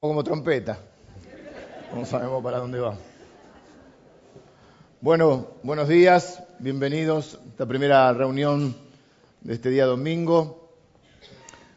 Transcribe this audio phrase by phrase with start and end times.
[0.00, 0.78] como trompeta.
[1.94, 2.96] No sabemos para dónde va.
[5.02, 8.74] Bueno, buenos días, bienvenidos a esta primera reunión
[9.42, 10.72] de este día domingo.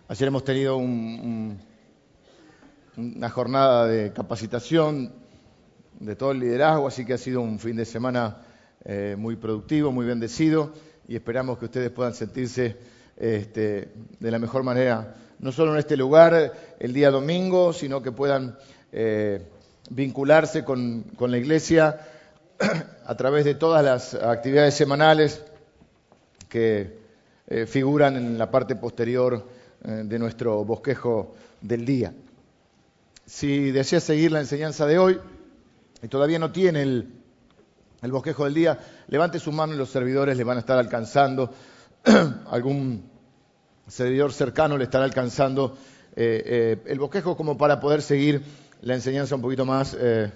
[0.08, 1.60] Ayer hemos tenido un,
[2.96, 5.12] una jornada de capacitación
[6.00, 8.38] de todo el liderazgo, así que ha sido un fin de semana
[8.86, 10.72] eh, muy productivo, muy bendecido
[11.10, 12.78] y esperamos que ustedes puedan sentirse
[13.18, 18.14] este, de la mejor manera no solo en este lugar el día domingo, sino que
[18.14, 18.58] puedan
[18.94, 19.46] eh,
[19.90, 22.00] vincularse con, la iglesia
[23.06, 25.44] a través de todas las actividades semanales
[26.48, 26.98] que
[27.48, 29.46] eh, figuran en la parte posterior
[29.84, 32.14] eh, de nuestro bosquejo del día.
[33.26, 35.20] Si desea seguir la enseñanza de hoy
[36.02, 37.14] y todavía no tiene el,
[38.02, 38.80] el bosquejo del día,
[39.10, 41.52] levante su mano y los servidores le van a estar alcanzando
[42.50, 43.12] algún
[43.88, 45.78] servidor cercano le estará alcanzando
[46.16, 48.42] eh, eh, el bosquejo como para poder seguir
[48.82, 50.32] la enseñanza un poquito más eh,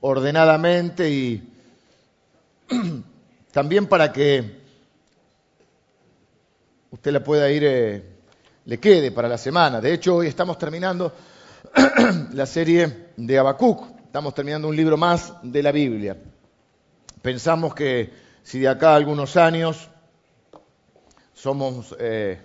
[0.00, 1.52] ordenadamente y
[3.52, 4.62] también para que
[6.90, 7.62] usted la pueda ir,
[8.64, 9.80] le quede para la semana.
[9.80, 11.12] De hecho, hoy estamos terminando
[12.32, 16.16] la serie de Habacuc, estamos terminando un libro más de la Biblia.
[17.20, 19.88] Pensamos que si de acá a algunos años
[21.44, 22.38] somos eh,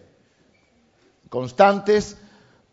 [1.30, 2.18] constantes,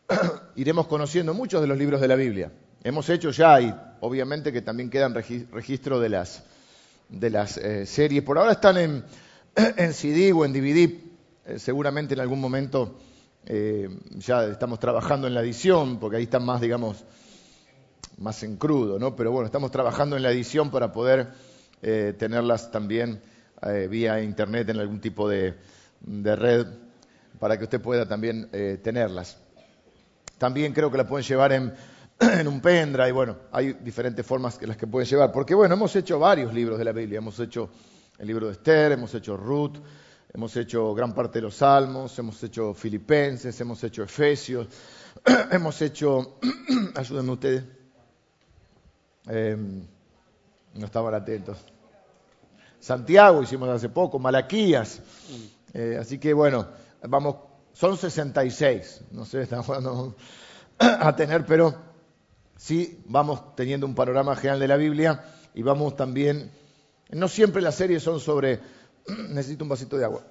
[0.56, 2.50] iremos conociendo muchos de los libros de la Biblia.
[2.82, 6.42] Hemos hecho ya, y obviamente que también quedan registro de las,
[7.08, 8.24] de las eh, series.
[8.24, 9.04] Por ahora están en,
[9.54, 10.94] en CD o en DVD.
[11.46, 12.98] Eh, seguramente en algún momento
[14.16, 17.04] ya estamos trabajando en la edición, porque ahí están más, digamos,
[18.18, 19.14] más en crudo, ¿no?
[19.14, 21.28] Pero bueno, estamos trabajando en la edición para poder
[22.18, 23.20] tenerlas también
[23.88, 25.54] vía internet en algún tipo de,
[26.06, 26.66] de red
[27.38, 29.36] para que usted pueda también eh, tenerlas.
[30.38, 31.74] También creo que la pueden llevar en,
[32.20, 35.94] en un pendrive, bueno, hay diferentes formas que las que pueden llevar, porque bueno, hemos
[35.96, 37.68] hecho varios libros de la Biblia, hemos hecho
[38.18, 39.76] el libro de Esther, hemos hecho Ruth,
[40.32, 44.68] hemos hecho gran parte de los Salmos, hemos hecho Filipenses, hemos hecho Efesios,
[45.50, 46.38] hemos hecho,
[46.94, 47.64] ayúdenme ustedes,
[49.28, 49.82] em,
[50.74, 51.58] no estaban atentos.
[52.78, 55.00] Santiago hicimos hace poco, Malaquías.
[55.78, 56.66] Eh, así que bueno,
[57.02, 57.36] vamos,
[57.74, 60.16] son 66, no sé, estamos jugando
[60.78, 61.74] a tener, pero
[62.56, 66.50] sí vamos teniendo un panorama general de la Biblia y vamos también,
[67.10, 68.58] no siempre las series son sobre,
[69.28, 70.22] necesito un vasito de agua,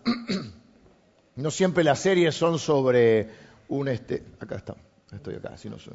[1.36, 3.30] no siempre las series son sobre
[3.68, 4.76] un, este, acá está,
[5.12, 5.94] estoy acá, así no soy.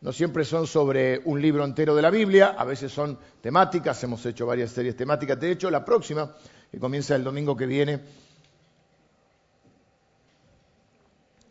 [0.00, 4.26] No siempre son sobre un libro entero de la Biblia, a veces son temáticas, hemos
[4.26, 5.40] hecho varias series temáticas.
[5.40, 6.34] De hecho, la próxima,
[6.70, 8.00] que comienza el domingo que viene,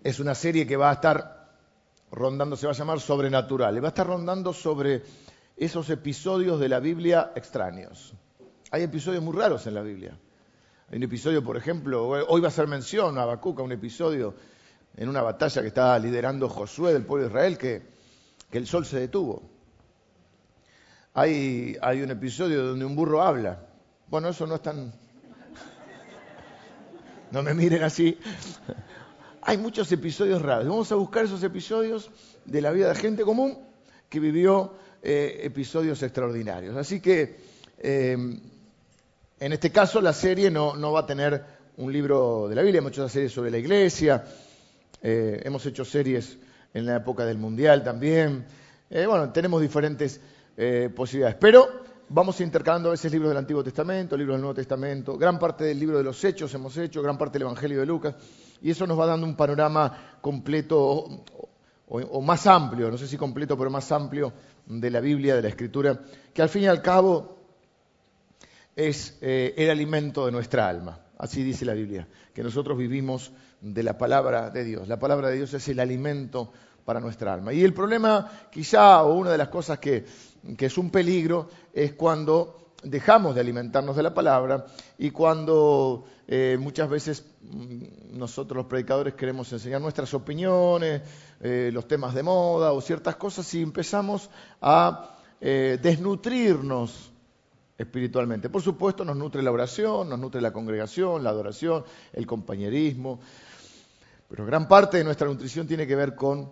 [0.03, 1.47] es una serie que va a estar
[2.11, 5.01] rondando, se va a llamar Sobrenatural, va a estar rondando sobre
[5.55, 8.13] esos episodios de la Biblia extraños.
[8.71, 10.17] Hay episodios muy raros en la Biblia.
[10.91, 14.35] Hay un episodio, por ejemplo, hoy va a ser mención a Habacuc, un episodio
[14.95, 17.93] en una batalla que estaba liderando Josué del pueblo de Israel, que,
[18.51, 19.41] el sol se detuvo.
[21.15, 23.65] Hay, hay un episodio donde un burro habla.
[24.09, 24.93] Bueno, eso no es tan...
[27.31, 28.19] No me miren así
[29.45, 30.67] hay muchos episodios raros.
[30.67, 32.09] Vamos a buscar esos episodios
[32.45, 33.57] de la vida de gente común
[34.09, 36.75] que vivió eh, episodios extraordinarios.
[36.75, 37.37] Así que,
[37.79, 38.17] eh,
[39.39, 41.43] en este caso, la serie no, va a tener
[41.77, 42.79] un libro de la Biblia.
[42.79, 44.23] Hemos hecho series sobre la iglesia,
[45.01, 46.37] eh, hemos hecho series
[46.73, 48.45] en la época del Mundial también.
[48.89, 50.19] bueno, tenemos diferentes
[50.95, 51.37] posibilidades.
[51.39, 51.67] Pero
[52.09, 55.79] vamos intercalando a veces libros del Antiguo Testamento, libros del Nuevo Testamento, gran parte del
[55.79, 58.15] libro de los Hechos hemos hecho, gran parte del Evangelio de Lucas
[58.63, 61.25] y eso nos va dando un panorama completo
[61.89, 64.33] o, más amplio, no sé si completo, pero más amplio
[64.65, 65.99] de la Biblia, de la Escritura,
[66.33, 67.37] que al fin y al cabo
[68.73, 70.97] es eh, el alimento de nuestra alma.
[71.17, 74.87] Así dice la Biblia, que nosotros vivimos de la palabra de Dios.
[74.87, 76.51] La palabra de Dios es el alimento
[76.85, 77.51] para nuestra alma.
[77.53, 80.05] Y el problema, quizá, o una de las cosas que,
[80.57, 84.65] que es un peligro, es cuando dejamos de alimentarnos de la palabra
[84.97, 91.01] y cuando eh, muchas veces mm, nosotros los predicadores queremos enseñar nuestras opiniones,
[91.39, 94.29] eh, los temas de moda o ciertas cosas y empezamos
[94.61, 97.11] a eh, desnutrirnos
[97.77, 98.49] espiritualmente.
[98.49, 101.83] Por supuesto nos nutre la oración, nos nutre la congregación, la adoración,
[102.13, 103.19] el compañerismo,
[104.29, 106.51] pero gran parte de nuestra nutrición tiene que ver con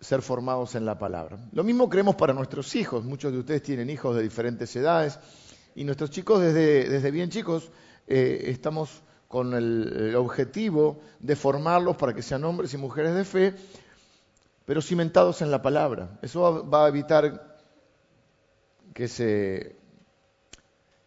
[0.00, 1.38] ser formados en la palabra.
[1.52, 3.04] Lo mismo creemos para nuestros hijos.
[3.04, 5.18] Muchos de ustedes tienen hijos de diferentes edades
[5.80, 7.70] y nuestros chicos, desde, desde bien chicos,
[8.06, 13.54] eh, estamos con el, objetivo de formarlos para que sean hombres y mujeres de fe,
[14.66, 16.18] pero cimentados en la palabra.
[16.20, 17.56] Eso va a evitar
[18.92, 19.74] que se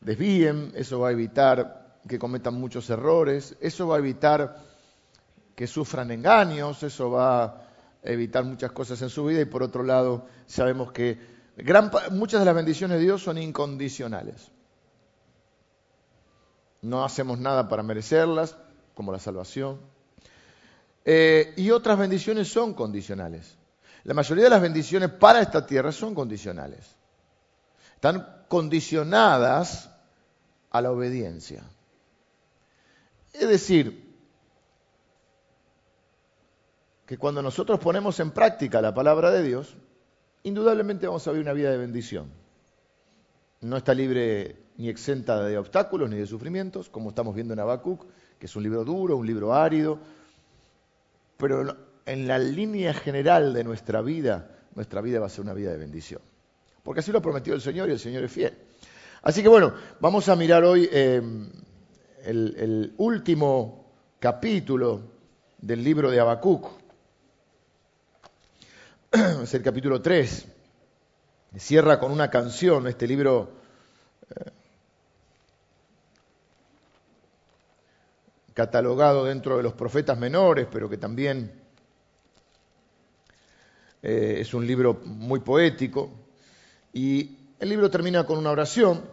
[0.01, 4.57] desvíen, eso va a evitar que cometan muchos errores, eso va a evitar
[5.53, 7.61] que sufran engaños, eso va a
[8.01, 11.19] evitar muchas cosas en su vida y por otro lado sabemos que
[12.09, 14.52] muchas de las bendiciones de Dios son incondicionales.
[16.83, 18.55] No hacemos nada para merecerlas,
[18.93, 19.79] como la salvación.
[21.05, 23.57] Eh, y otras bendiciones son condicionales.
[24.03, 26.95] La mayoría de las bendiciones para esta tierra son condicionales.
[27.95, 29.89] Están condicionadas
[30.71, 31.63] a la obediencia.
[33.31, 34.13] Es decir,
[37.05, 39.77] que cuando nosotros ponemos en práctica la palabra de Dios,
[40.43, 42.42] indudablemente vamos a vivir una vida de bendición.
[43.63, 48.05] No está libre ni exenta de obstáculos ni de sufrimientos, como estamos viendo en Habacuc,
[48.37, 49.99] que es un libro duro, un libro árido,
[51.37, 51.75] pero
[52.05, 55.77] en la línea general de nuestra vida, nuestra vida va a ser una vida de
[55.77, 56.21] bendición.
[56.83, 58.57] Porque así lo ha prometido el Señor y el Señor es fiel.
[59.21, 61.21] Así que bueno, vamos a mirar hoy eh,
[62.25, 65.01] el, el, último capítulo
[65.59, 66.67] del libro de Habacuc.
[69.43, 70.52] Es el capítulo 3.
[71.57, 73.51] Cierra con una canción este libro.
[74.35, 74.51] Eh,
[78.53, 81.51] catalogado dentro de los profetas menores, pero que también
[84.01, 86.11] eh, es un libro muy poético.
[86.93, 89.03] Y el libro termina con una oración.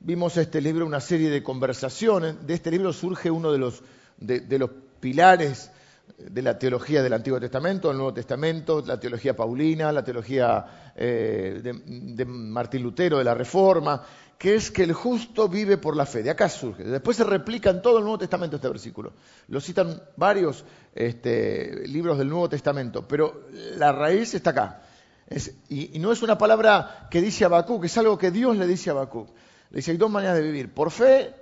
[0.00, 2.46] Vimos este libro una serie de conversaciones.
[2.46, 3.82] De este libro surge uno de los,
[4.16, 5.70] de, los pilares
[6.16, 11.60] de la teología del Antiguo Testamento, el Nuevo Testamento, la teología paulina, la teología eh,
[11.62, 14.02] de, Martín Lutero, de la Reforma,
[14.38, 16.22] que es que el justo vive por la fe.
[16.22, 16.84] De acá surge.
[16.84, 19.12] Después se replica en todo el Nuevo Testamento este versículo.
[19.48, 20.64] Lo citan varios
[20.94, 24.82] este, libros del Nuevo Testamento, pero la raíz está acá
[25.68, 28.92] y, no es una palabra que dice Habacuc, es algo que Dios le dice a
[28.94, 29.28] Habacuc.
[29.70, 31.34] Le dice, hay dos maneras de vivir, por fe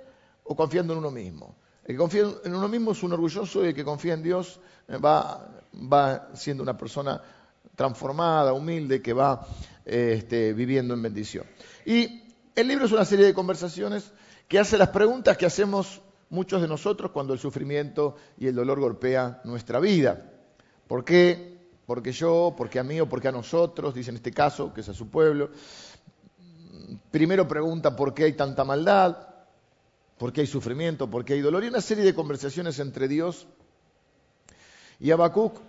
[0.43, 1.55] o confiando en uno mismo.
[1.87, 4.59] El que confía en uno mismo es un orgulloso y el que confía en Dios
[4.87, 7.21] eh, va, va siendo una persona
[7.75, 9.47] transformada, humilde, que va
[9.85, 11.45] este, viviendo en bendición.
[11.85, 12.23] Y
[12.55, 14.11] el libro es una serie de conversaciones
[14.47, 18.79] que hace las preguntas que hacemos muchos de nosotros cuando el sufrimiento y el dolor
[18.79, 20.29] golpea nuestra vida.
[20.87, 21.57] ¿Por qué?
[21.87, 24.89] porque yo, porque a mí o porque a nosotros, dice en este caso, que es
[24.89, 25.49] a su pueblo.
[27.09, 29.26] Primero pregunta por qué hay tanta maldad,
[30.17, 33.47] por qué hay sufrimiento, por qué hay dolor, y una serie de conversaciones entre Dios
[34.99, 35.59] y Habacuc,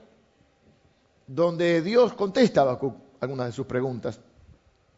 [1.26, 4.20] donde Dios contesta a Habacuc algunas de sus preguntas.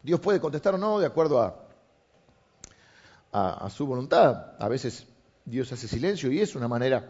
[0.03, 1.67] Dios puede contestar o no de acuerdo a,
[3.31, 4.55] a, su voluntad.
[4.59, 5.05] A veces
[5.45, 7.07] Dios hace silencio y es una manera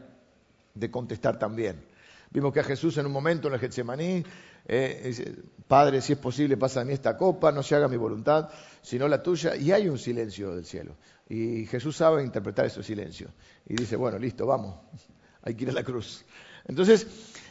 [0.73, 1.83] de contestar también.
[2.31, 4.23] Vimos que a Jesús en un momento en el Getsemaní
[4.65, 5.35] eh, dice,
[5.67, 8.49] Padre, si es posible, pasa a mí esta copa, no se haga mi voluntad,
[8.81, 9.55] sino la tuya.
[9.55, 10.95] Y hay un silencio del cielo.
[11.29, 13.29] Y Jesús sabe interpretar ese silencio.
[13.65, 14.75] Y dice, bueno, listo, vamos,
[15.43, 16.25] hay que ir a la cruz.
[16.65, 17.07] Entonces,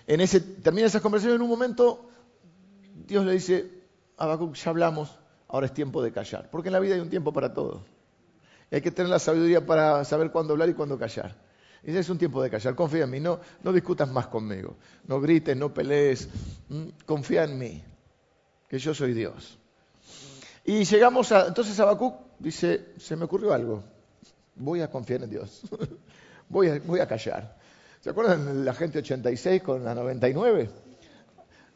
[0.06, 2.10] en ese, termina esas conversaciones en un momento,
[3.06, 3.70] Dios le dice,
[4.16, 5.18] Habacuc, ya hablamos,
[5.48, 6.50] ahora es tiempo de callar.
[6.50, 7.84] Porque en la vida hay un tiempo para todo.
[8.70, 11.36] Y hay que tener la sabiduría para saber cuándo hablar y cuándo callar.
[11.82, 12.74] Ese es un tiempo de callar.
[12.74, 13.20] Confía en mí.
[13.20, 14.76] No, no discutas más conmigo.
[15.06, 16.28] No grites, no pelees.
[16.68, 17.82] Mm, confía en mí.
[18.68, 19.58] Que yo soy Dios.
[20.64, 21.48] Y llegamos a.
[21.48, 23.82] Entonces Habacuc dice: Se me ocurrió algo.
[24.56, 25.62] Voy a confiar en Dios.
[26.48, 27.58] voy, a, voy a callar.
[28.00, 30.70] ¿Se acuerdan la gente 86 con la 99?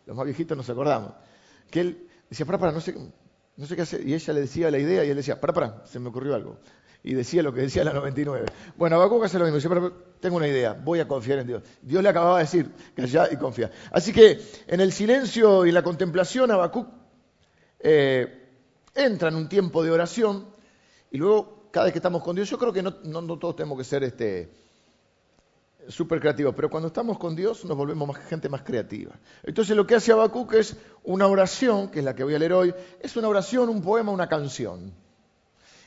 [0.07, 1.13] Los más viejitos nos acordamos.
[1.71, 2.95] Que él decía: Para, para, no sé,
[3.57, 4.07] no sé qué hacer.
[4.07, 6.59] Y ella le decía la idea y él decía: Para, para, se me ocurrió algo
[7.05, 8.47] y decía lo que decía la 99.
[8.77, 11.63] Bueno, Habacuc hace lo mismo, dice, tengo una idea, voy a confiar en Dios.
[11.83, 13.71] Dios le acababa de decir, calla y confía.
[13.93, 16.89] Así que en el silencio y la contemplación, Habacuc
[17.79, 18.49] eh,
[18.95, 20.47] entra en un tiempo de oración
[21.11, 22.93] y luego, cada vez que estamos con Dios, yo creo que no,
[23.39, 24.51] todos tenemos que ser este,
[25.89, 29.13] súper creativos, pero cuando estamos con Dios nos volvemos más, gente más creativa.
[29.43, 32.53] Entonces lo que hace Habacuc es una oración, que es la que voy a leer
[32.53, 34.93] hoy, es una oración, un poema, una canción.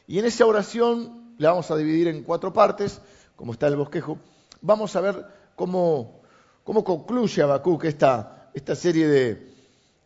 [0.08, 3.02] Y en esa oración la vamos a dividir en cuatro partes,
[3.36, 4.18] como está el bosquejo.
[4.62, 5.26] Vamos a ver
[5.56, 6.22] cómo,
[6.64, 9.48] cómo concluye Habacuc esta, esta serie de,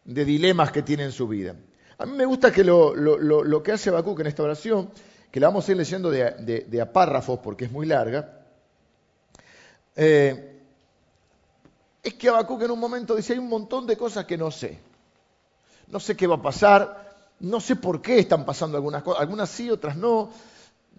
[0.03, 1.55] dilemas que tiene en su vida.
[1.97, 4.89] A mí me gusta que lo, que hace Habacuc en esta oración,
[5.31, 8.40] que la vamos a ir leyendo de, a párrafos porque es muy larga,
[10.03, 10.59] eh,
[12.01, 14.79] es que Habacuc en un momento dice, hay un montón de cosas que no sé.
[15.87, 19.47] No sé qué va a pasar, no sé por qué están pasando algunas cosas, algunas
[19.49, 20.31] sí, otras no.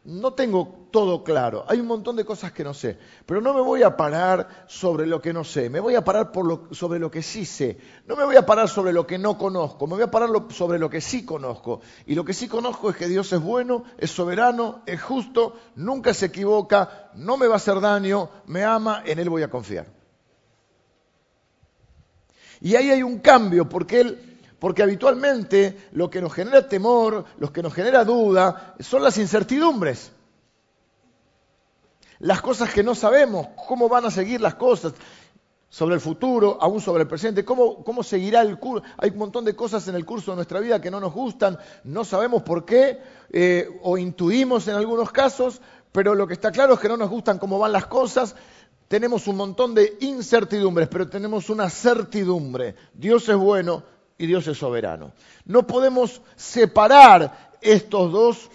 [0.04, 3.60] No tengo todo claro, hay un montón de cosas que no sé, pero no me
[3.60, 6.32] voy a parar sobre lo que no sé, me voy a parar
[6.72, 9.86] sobre lo que sí sé, no me voy a parar sobre lo que no conozco,
[9.86, 11.80] me voy a parar sobre lo que sí conozco.
[12.06, 16.12] Y lo que sí conozco es que Dios es bueno, es soberano, es justo, nunca
[16.14, 19.86] se equivoca, no me va a hacer daño, me ama, en Él voy a confiar.
[22.60, 24.31] Y ahí hay un cambio, porque Él
[24.62, 30.12] porque habitualmente lo que nos genera temor, lo que nos genera duda, son las incertidumbres.
[32.20, 34.92] Las cosas que no sabemos, cómo van a seguir las cosas
[35.68, 38.86] sobre el futuro, aún sobre el presente, cómo, cómo seguirá el curso.
[38.98, 41.58] Hay un montón de cosas en el curso de nuestra vida que no nos gustan,
[41.82, 43.00] no sabemos por qué,
[43.32, 47.10] eh, o intuimos en algunos casos, pero lo que está claro es que no nos
[47.10, 48.36] gustan cómo van las cosas.
[48.86, 52.76] Tenemos un montón de incertidumbres, pero tenemos una certidumbre.
[52.94, 53.82] Dios es bueno,
[54.22, 55.10] y Dios es soberano.
[55.46, 58.50] No podemos separar estos dos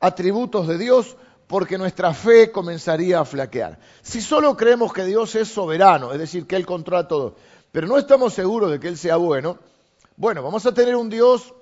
[0.00, 1.14] atributos de Dios
[1.46, 3.78] porque nuestra fe comenzaría a flaquear.
[4.00, 7.36] Si solo creemos que Dios es soberano, es decir, que Él controla todo,
[7.70, 9.58] pero no estamos seguros de que Él sea bueno,
[10.16, 11.52] bueno, vamos a tener un Dios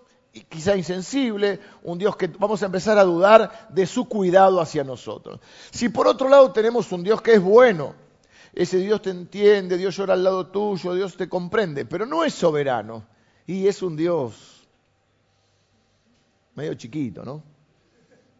[0.49, 5.41] quizá insensible, un Dios que vamos a empezar a dudar de su cuidado hacia nosotros.
[5.73, 7.97] Si por otro lado tenemos un Dios que es bueno,
[8.53, 12.35] ese Dios te entiende, Dios llora al lado tuyo, Dios te comprende, pero no es
[12.35, 13.17] soberano,
[13.49, 14.69] y es un Dios
[16.55, 17.43] medio chiquito, ¿no?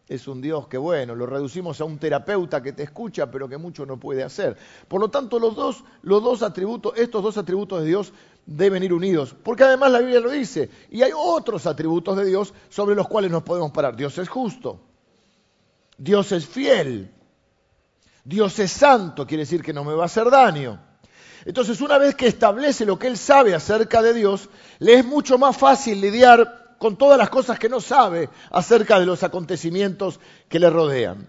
[0.07, 3.57] Es un Dios que, bueno, lo reducimos a un terapeuta que te escucha, pero que
[3.57, 4.55] mucho no puede hacer.
[4.87, 8.13] Por lo tanto, los dos, los dos atributos, estos dos atributos de Dios
[8.45, 9.35] deben ir unidos.
[9.43, 10.69] Porque además la Biblia lo dice.
[10.91, 13.95] Y hay otros atributos de Dios sobre los cuales nos podemos parar.
[13.95, 14.79] Dios es justo.
[15.97, 17.11] Dios es fiel.
[18.23, 20.79] Dios es santo, quiere decir que no me va a hacer daño.
[21.49, 25.39] Entonces, una vez que establece lo que él sabe acerca de Dios, le es mucho
[25.39, 30.59] más fácil lidiar con todas las cosas que no sabe acerca de los acontecimientos que
[30.59, 31.27] le rodean.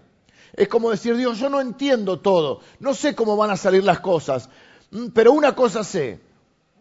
[0.53, 3.99] Es como decir, Dios, yo no entiendo todo, no sé cómo van a salir las
[3.99, 4.47] cosas,
[4.91, 6.21] mm, pero una cosa sé,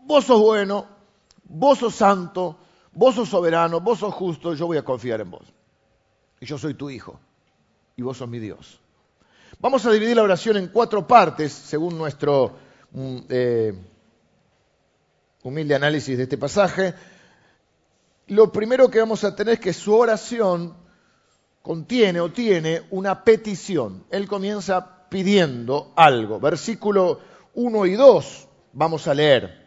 [0.05, 0.85] vos sos bueno,
[1.45, 2.59] vos sos santo,
[2.93, 5.47] vos sos soberano, vos sos justo, yo voy a confiar en vos.
[6.41, 7.19] Y yo soy tu hijo,
[7.97, 8.79] y vos sos mi Dios.
[9.61, 13.75] Vamos a dividir la oración en cuatro partes, según nuestro un eh,
[15.43, 16.95] humilde análisis de este pasaje,
[18.29, 20.75] lo primero que vamos a tener es que su oración
[21.63, 24.05] contiene o tiene una petición.
[24.11, 26.39] Él comienza pidiendo algo.
[26.39, 27.21] Versículo
[27.55, 29.61] 1 y 2 vamos a leer.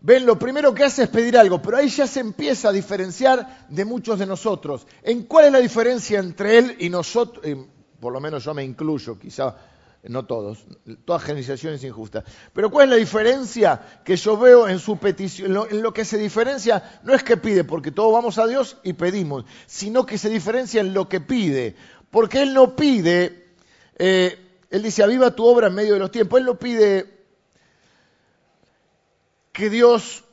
[0.00, 3.66] Ven, lo primero que hace es pedir algo, pero ahí ya se empieza a diferenciar
[3.68, 4.86] de muchos de nosotros.
[5.02, 7.44] ¿En cuál es la diferencia entre él y nosotros?
[8.00, 9.56] por lo menos yo me incluyo, quizá
[10.08, 10.64] no todos,
[11.04, 12.24] toda generalización es injusta.
[12.52, 15.56] Pero ¿cuál es la diferencia que yo veo en su petición?
[15.70, 18.92] En lo, que se diferencia no es que pide, porque todos vamos a Dios y
[18.92, 21.76] pedimos, sino que se diferencia en lo que pide.
[22.10, 23.52] Porque Él no pide,
[23.98, 24.38] eh,
[24.70, 27.06] Él dice, aviva tu obra en medio de los tiempos, Él no pide
[29.52, 30.24] que Dios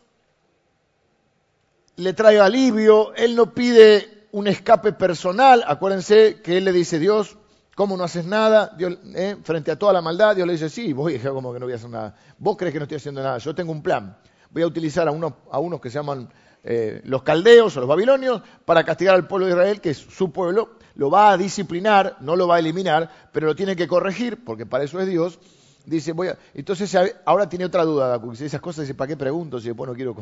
[1.96, 7.38] le traiga alivio, Él no pide un escape personal, acuérdense que Él le dice, Dios,
[7.76, 8.74] ¿Cómo no haces nada?
[8.78, 11.66] Dios, eh, frente a toda la maldad, Dios le dice, sí, voy, como que no
[11.66, 12.16] voy a hacer nada.
[12.38, 14.16] Vos crees que no estoy haciendo nada, yo tengo un plan.
[14.52, 16.30] Voy a utilizar a unos, a unos que se llaman
[16.64, 20.32] eh, los caldeos o los babilonios para castigar al pueblo de Israel, que es su
[20.32, 24.44] pueblo, lo va a disciplinar, no lo va a eliminar, pero lo tiene que corregir,
[24.46, 25.40] porque para eso es Dios,
[25.86, 26.38] Dice, voy a...
[26.54, 29.94] Entonces ahora tiene otra duda, dice esas cosas, dice, ¿para qué pregunto si después no
[29.94, 30.16] quiero,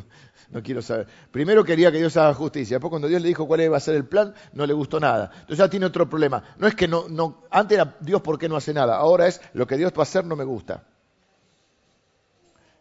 [0.50, 1.08] no quiero saber?
[1.30, 3.96] Primero quería que Dios haga justicia, después cuando Dios le dijo cuál iba a ser
[3.96, 5.30] el plan, no le gustó nada.
[5.34, 6.44] Entonces ya tiene otro problema.
[6.58, 9.39] No es que no, no, antes era Dios por qué no hace nada, ahora es
[9.53, 10.84] lo que Dios va a hacer no me gusta.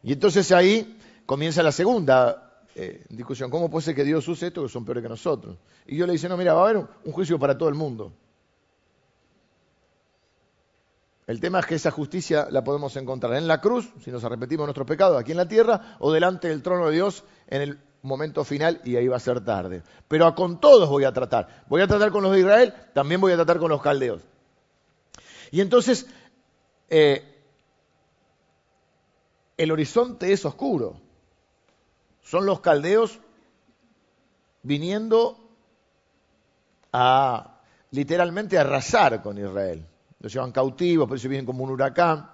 [0.02, 3.50] Y entonces ahí comienza la segunda eh, discusión.
[3.50, 5.58] ¿Cómo puede ser que Dios use esto que son peores que nosotros?
[5.86, 8.14] Y Dios le dice, no, mira, va a haber un juicio para todo el mundo.
[11.30, 14.64] El tema es que esa justicia la podemos encontrar en la cruz, si nos arrepentimos
[14.64, 17.78] de nuestros pecados aquí en la tierra, o delante del trono de Dios en el
[18.02, 19.84] momento final y ahí va a ser tarde.
[20.08, 21.62] Pero con todos voy a tratar.
[21.68, 24.22] Voy a tratar con los de Israel, también voy a tratar con los caldeos.
[25.52, 26.08] Y entonces
[26.88, 27.22] eh,
[29.56, 31.00] el horizonte es oscuro.
[32.22, 33.20] Son los caldeos
[34.64, 35.38] viniendo
[36.92, 37.60] a
[37.92, 39.86] literalmente arrasar con Israel
[40.20, 42.30] los llevan cautivos, por eso vienen como un huracán.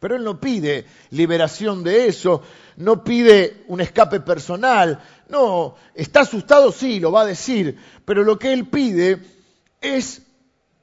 [0.00, 2.42] Pero él no pide liberación de eso,
[2.76, 8.38] no pide un escape personal, no, está asustado, sí, lo va a decir, pero lo
[8.38, 9.20] que él pide
[9.80, 10.22] es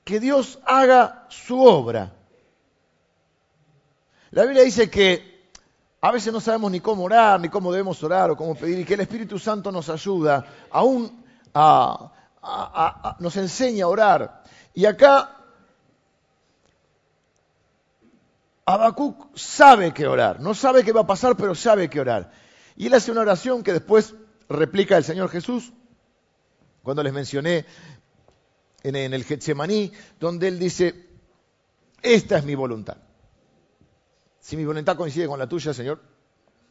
[0.03, 2.13] que Dios haga su obra.
[4.31, 5.36] La Biblia dice que
[6.01, 8.86] a veces no sabemos ni cómo orar, ni cómo debemos orar o cómo pedir, y
[8.86, 14.43] que el Espíritu Santo nos ayuda aún a, nos enseña a orar.
[14.74, 15.36] Y acá
[18.65, 20.39] Habacuc sabe que orar.
[20.39, 22.31] No sabe qué va a pasar, pero sabe que orar.
[22.75, 24.15] Y él hace una oración que después
[24.50, 25.72] replica el Señor Jesús,
[26.84, 27.65] cuando les mencioné
[28.84, 31.10] en, el Getsemaní, donde él dice,
[32.01, 32.98] esta es mi voluntad.
[34.39, 36.01] Si mi voluntad coincide con la tuya, Señor,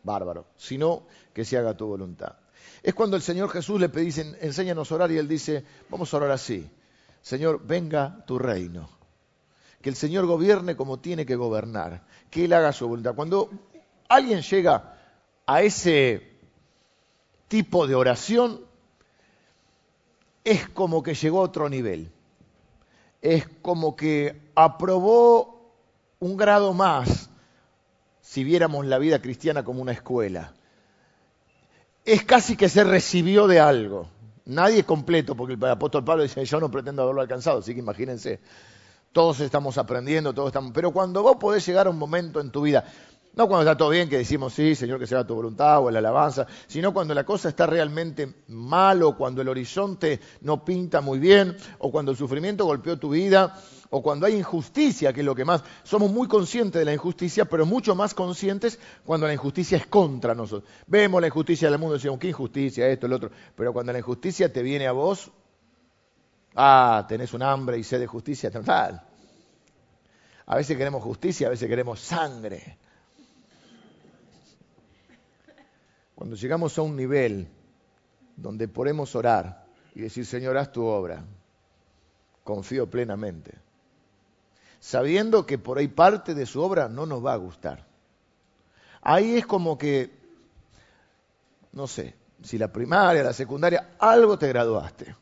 [0.03, 0.47] bárbaro.
[0.57, 2.37] Si no, que se haga tu voluntad.
[2.83, 6.17] Es cuando el Señor Jesús le dice, enséñanos a orar y él dice, vamos a
[6.19, 6.71] orar así.
[7.21, 8.89] Señor, venga tu reino.
[9.85, 12.07] Que el Señor gobierne como tiene que gobernar.
[12.31, 13.15] Que Él haga su voluntad.
[13.15, 13.51] Cuando
[14.09, 14.97] alguien llega
[15.45, 16.27] a ese
[17.49, 18.63] tipo de oración,
[20.43, 22.11] es como que llegó a otro nivel.
[23.21, 25.75] Es como que aprobó
[26.19, 27.29] un grado más
[28.23, 30.55] si viéramos la vida cristiana como una escuela.
[32.07, 34.09] Es casi que se recibió de algo.
[34.47, 37.81] Nadie es completo, porque el apóstol Pablo dice, yo no pretendo haberlo alcanzado, así que
[37.81, 38.41] imagínense,
[39.15, 40.73] todos estamos aprendiendo, todos estamos...
[40.75, 42.85] Pero cuando vos podés llegar a un momento en tu vida,
[43.37, 46.01] no cuando está todo bien que decimos sí, Señor, que sea tu voluntad o la
[46.01, 51.21] alabanza, sino cuando la cosa está realmente mal o cuando el horizonte no pinta muy
[51.21, 53.57] bien o cuando el sufrimiento golpeó tu vida
[53.91, 55.63] o cuando hay injusticia, que es lo que más...
[55.85, 60.35] Somos muy conscientes de la injusticia, pero mucho más conscientes cuando la injusticia es contra
[60.35, 60.69] nosotros.
[60.89, 63.31] Vemos la injusticia del mundo y decimos, qué injusticia, esto, el otro.
[63.55, 65.31] Pero cuando la injusticia te viene a vos,
[66.55, 69.03] ah, tenés un hambre y sed de justicia total.
[70.47, 72.79] A veces queremos justicia, a veces queremos sangre.
[76.15, 77.49] Cuando llegamos a un nivel
[78.37, 81.25] donde podemos orar y decir, Señor, haz tu obra,
[82.43, 83.55] confío plenamente,
[84.81, 87.87] sabiendo que por ahí parte de su obra no nos va a gustar.
[89.01, 90.11] Ahí es como que,
[91.73, 95.17] no sé, si la primaria, la secundaria, algo te graduaste.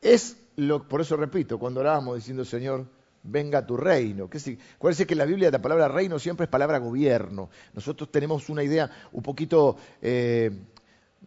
[0.00, 2.86] Es lo, por eso repito, cuando orábamos diciendo, Señor,
[3.22, 4.28] venga tu reino.
[4.76, 7.50] Acuérdense que la Biblia la palabra reino siempre es palabra gobierno.
[7.74, 10.50] Nosotros tenemos una idea un poquito eh,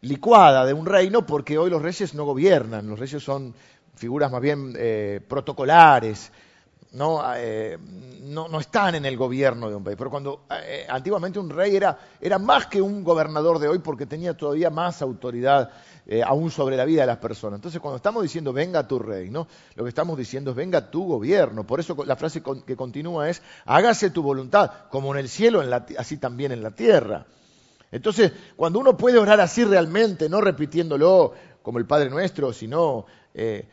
[0.02, 3.54] licuada de un reino porque hoy los reyes no gobiernan, los reyes son
[3.96, 6.32] figuras más bien eh, protocolares,
[6.92, 7.78] no, eh,
[8.24, 9.98] no, no, están en el gobierno de un país.
[9.98, 10.42] Pero cuando
[10.90, 15.02] antiguamente un rey era, era más que un gobernador de hoy porque tenía todavía más
[15.02, 15.72] autoridad
[16.08, 17.60] eh, aún sobre la vida de las personas.
[17.60, 21.66] Entonces, cuando estamos diciendo venga tu reino, lo que estamos diciendo es venga tu gobierno.
[21.66, 25.64] Por eso la frase que continúa es hágase tu voluntad, como en el cielo,
[25.98, 27.28] así también en la tierra.
[27.92, 33.70] Entonces, cuando uno puede orar así realmente, no repitiéndolo como el Padre Nuestro, sino eh,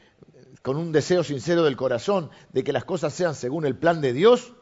[0.69, 4.13] con un deseo sincero del corazón de que las cosas sean según el plan de
[4.13, 4.53] Dios,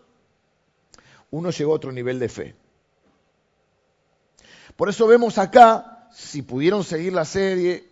[1.32, 2.54] uno llegó a otro nivel de fe.
[4.76, 7.90] Por eso vemos acá si pudieron seguir la serie,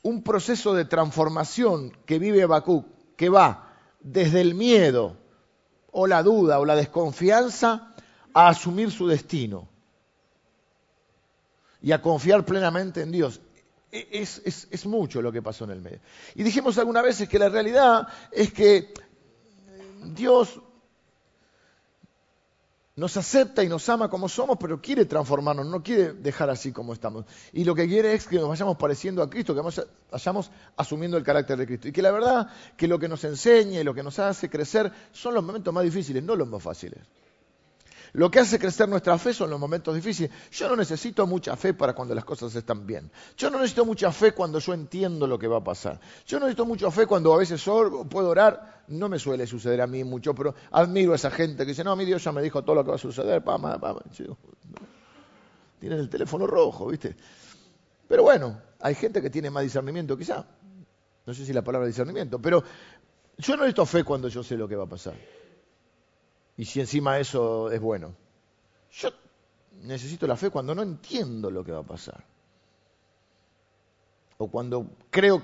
[0.00, 5.18] un proceso de transformación que vive Habacuc, que va desde el miedo
[5.92, 7.94] o la duda o la desconfianza
[8.32, 9.68] a asumir su destino
[11.82, 13.42] y a confiar plenamente en Dios.
[13.90, 16.00] E, es, mucho lo que pasó en el medio.
[16.34, 18.92] Y dijimos algunas veces que la realidad es que
[20.14, 20.60] Dios
[22.96, 26.92] nos acepta y nos ama como somos, pero quiere transformarnos, no quiere dejar así como
[26.92, 27.24] estamos.
[27.52, 29.62] Y lo que quiere es que nos vayamos pareciendo a Cristo, que
[30.10, 31.88] vayamos asumiendo el carácter de Cristo.
[31.88, 34.92] Y que la verdad que lo que nos enseña y lo que nos hace crecer
[35.12, 36.98] son los momentos más difíciles, no los más fáciles.
[38.12, 40.30] Lo que hace crecer nuestra fe son los momentos difíciles.
[40.50, 43.10] Yo no necesito mucha fe para cuando las cosas están bien.
[43.36, 46.00] Yo no necesito mucha fe cuando yo entiendo lo que va a pasar.
[46.26, 47.62] Yo no necesito mucha fe cuando a veces
[48.08, 48.84] puedo orar.
[48.88, 51.94] No me suele suceder a mí mucho, pero admiro a esa gente que dice, no,
[51.96, 53.42] mi Dios ya me dijo todo lo que va a suceder.
[55.78, 57.14] Tienen el teléfono rojo, ¿viste?
[58.08, 60.46] Pero bueno, hay gente que tiene más discernimiento quizá.
[61.26, 62.64] No sé si la palabra discernimiento, pero
[63.36, 65.14] yo no necesito fe cuando yo sé lo que va a pasar
[66.58, 68.14] y si encima eso es bueno.
[68.92, 69.10] Yo
[69.84, 72.22] necesito la fe cuando no entiendo lo que va a pasar.
[74.38, 75.40] O cuando creo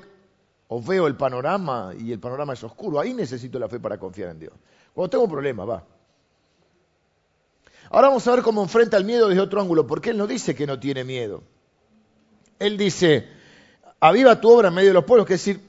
[0.66, 2.98] o veo el panorama y el panorama es oscuro.
[2.98, 4.52] Ahí necesito la fe para confiar en Dios.
[4.92, 5.84] Cuando tengo un problema, va.
[7.90, 10.56] Ahora vamos a ver cómo enfrenta el miedo desde otro ángulo, porque Él no dice
[10.56, 11.44] que no tiene miedo.
[12.58, 13.28] Él dice,
[14.00, 15.62] aviva tu obra en medio de los pueblos, que es decir,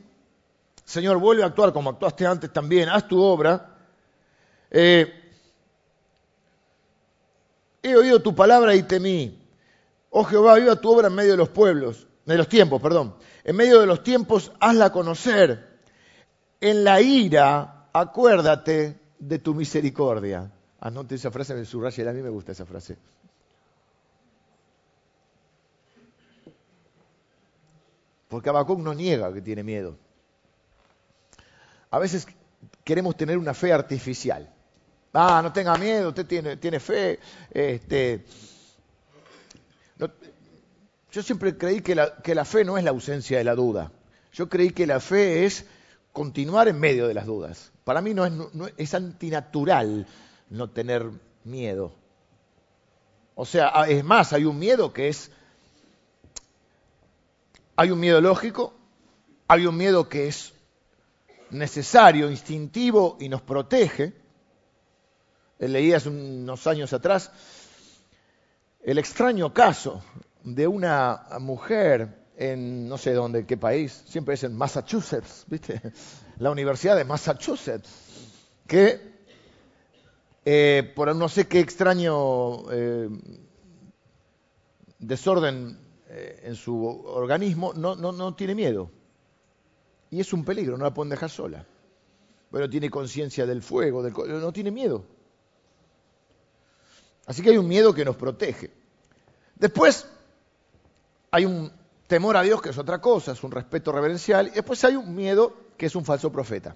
[0.86, 3.76] Señor, vuelve a actuar como actuaste antes también, haz tu obra.
[4.72, 5.25] Eh,
[7.86, 9.40] He oído tu palabra y temí.
[10.10, 13.14] Oh Jehová, viva tu obra en medio de los pueblos, de los tiempos, perdón.
[13.44, 15.78] En medio de los tiempos, hazla conocer.
[16.60, 20.52] En la ira, acuérdate de tu misericordia.
[20.80, 22.98] Anote esa frase en el subrayar, a mí me gusta esa frase.
[28.30, 29.96] Porque Habacuc no niega que tiene miedo.
[31.92, 32.26] A veces
[32.84, 34.55] queremos tener una fe artificial.
[35.18, 37.20] Ah, no tenga miedo, usted tiene, tiene fe.
[37.50, 38.26] Este,
[41.10, 43.94] yo siempre creí que la, que la fe no es la ausencia de la duda.
[44.34, 45.66] Yo creí que la fe es
[46.12, 47.72] continuar en medio de las dudas.
[47.86, 48.34] Para mí no es,
[48.76, 50.06] es antinatural
[50.50, 51.10] no tener
[51.46, 51.94] miedo.
[53.36, 55.32] O sea, ah, es más, hay un miedo que es...
[57.78, 58.74] Hay un miedo lógico,
[59.48, 60.54] hay un miedo que es
[61.52, 64.25] necesario, instintivo y nos protege.
[65.60, 67.32] Leí hace unos años atrás
[68.86, 70.04] el extraño caso
[70.44, 75.82] de una mujer en no sé dónde, qué país, siempre es en Massachusetts, ¿viste?
[76.38, 77.90] La Universidad de Massachusetts,
[78.68, 79.16] que
[80.44, 83.10] eh, por no sé qué extraño eh,
[85.00, 88.92] desorden eh, en su organismo, no, no, no tiene miedo.
[90.12, 91.66] Y es un peligro, no la pueden dejar sola.
[92.52, 95.06] Pero tiene conciencia del fuego, del, no tiene miedo.
[97.26, 98.72] Así que hay un miedo que nos protege.
[99.56, 100.08] Después
[101.32, 101.72] hay un
[102.08, 105.16] temor a Dios, que es otra cosa, es un respeto reverencial, y después hay un
[105.16, 106.76] miedo que es un falso profeta,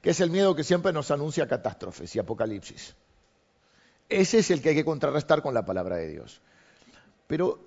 [0.00, 2.94] que es el miedo que siempre nos anuncia catástrofes y apocalipsis.
[4.08, 6.42] Ese es el que hay que contrarrestar con la palabra de Dios.
[7.26, 7.58] Pero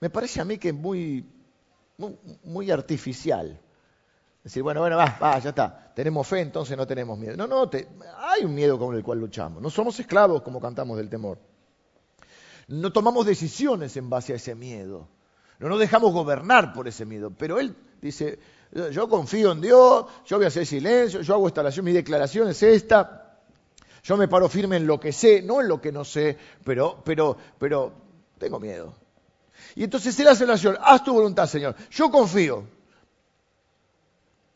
[0.00, 1.24] me parece a mí que es muy,
[2.42, 3.60] muy, artificial.
[4.42, 5.92] Decir, bueno, bueno, va, va, ya está.
[5.94, 7.36] Tenemos fe, entonces no tenemos miedo.
[7.36, 7.70] No, no,
[8.18, 9.62] hay un miedo con el cual luchamos.
[9.62, 11.38] No somos esclavos como cantamos del temor.
[12.66, 15.08] No tomamos decisiones en base a ese miedo.
[15.60, 17.30] No nos dejamos gobernar por ese miedo.
[17.30, 18.40] Pero él dice,
[18.90, 22.48] yo confío en Dios, yo voy a hacer silencio, yo hago esta oración, mi declaración
[22.48, 23.38] es esta.
[24.02, 27.00] Yo me paro firme en lo que sé, no en lo que no sé, pero,
[27.04, 27.92] pero, pero
[28.38, 28.92] tengo miedo.
[29.76, 31.76] Y entonces él hace la oración, haz tu voluntad, Señor.
[31.90, 32.66] Yo confío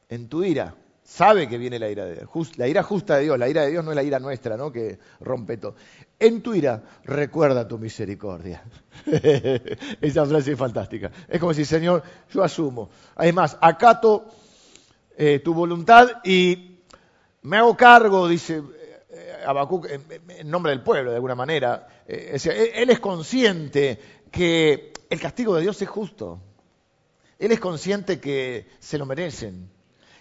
[0.08, 0.74] en tu ira
[1.06, 3.70] sabe que viene la ira de Dios, la ira justa de Dios, la ira de
[3.70, 4.72] Dios no es la ira nuestra, ¿no?
[4.72, 5.76] Que rompe todo.
[6.18, 8.62] En tu ira, recuerda tu misericordia.
[10.00, 11.10] Esa frase es fantástica.
[11.28, 12.90] Es como si, Señor, yo asumo.
[13.14, 14.26] Además, acato
[15.16, 16.80] eh, tu voluntad y
[17.42, 18.62] me hago cargo, dice
[19.10, 21.86] eh, Abacuc, en, nombre del pueblo, de alguna manera.
[22.06, 22.36] Eh,
[22.74, 24.00] él es consciente
[24.32, 26.40] que el castigo de Dios es justo.
[27.38, 29.75] Él es consciente que se lo merecen.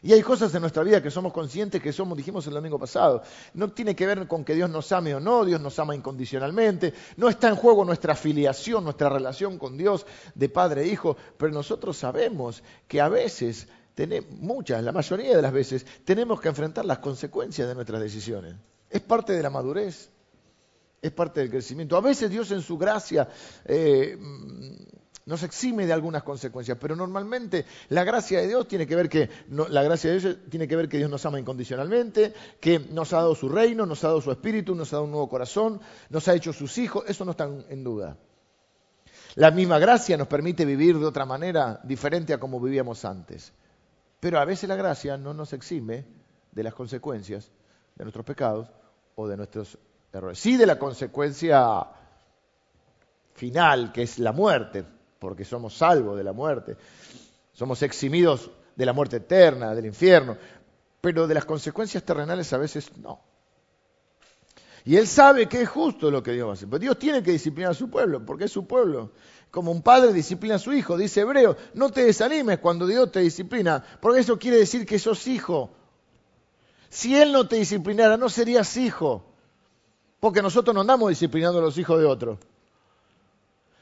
[0.06, 3.24] Y hay cosas en nuestra vida que somos conscientes que somos, dijimos el domingo pasado.
[3.56, 6.94] No tiene que ver con que Dios nos ame o no, Dios nos ama incondicionalmente.
[7.18, 11.52] No está en juego nuestra afiliación, nuestra relación con Dios de padre e hijo, pero
[11.52, 13.68] nosotros sabemos que a veces,
[14.30, 18.54] muchas, la mayoría de las veces, tenemos que enfrentar las consecuencias de nuestras decisiones.
[18.92, 20.12] Es parte de la madurez,
[21.02, 21.98] es parte del crecimiento.
[21.98, 23.28] A veces Dios en su gracia
[23.66, 24.20] eh,
[25.26, 29.30] nos exime de algunas consecuencias, pero normalmente la gracia de Dios tiene que ver que
[29.50, 33.18] la gracia de Dios tiene que ver que Dios nos ama incondicionalmente, que nos ha
[33.18, 36.28] dado su reino, nos ha dado su espíritu, nos ha dado un nuevo corazón, nos
[36.28, 38.18] ha hecho sus hijos, eso no está en duda.
[39.36, 43.52] La misma gracia nos permite vivir de otra manera diferente a como vivíamos antes.
[44.20, 46.06] Pero a veces la gracia no nos exime
[46.52, 47.52] de las consecuencias
[47.96, 48.72] de nuestros pecados
[49.16, 49.78] o de nuestros
[50.14, 50.40] errores.
[50.40, 51.86] Sí de la consecuencia
[53.34, 54.86] final, que es la muerte,
[55.26, 56.78] porque somos salvos de la muerte,
[57.52, 60.38] somos eximidos de la muerte eterna, del infierno,
[61.02, 63.20] pero de las consecuencias terrenales a veces no.
[64.84, 66.70] Y él sabe que es justo lo que Dios va a hacer.
[66.70, 69.14] Pero Dios tiene que disciplinar a su pueblo, porque es su pueblo.
[69.50, 73.22] Como un padre disciplina a su hijo, dice Hebreo, no te desanimes cuando Dios te
[73.22, 75.72] disciplina, porque eso quiere decir que sos hijo.
[76.88, 79.26] Si Él no te disciplinara, no serías hijo,
[80.20, 82.38] porque nosotros no andamos disciplinando a los hijos de otros.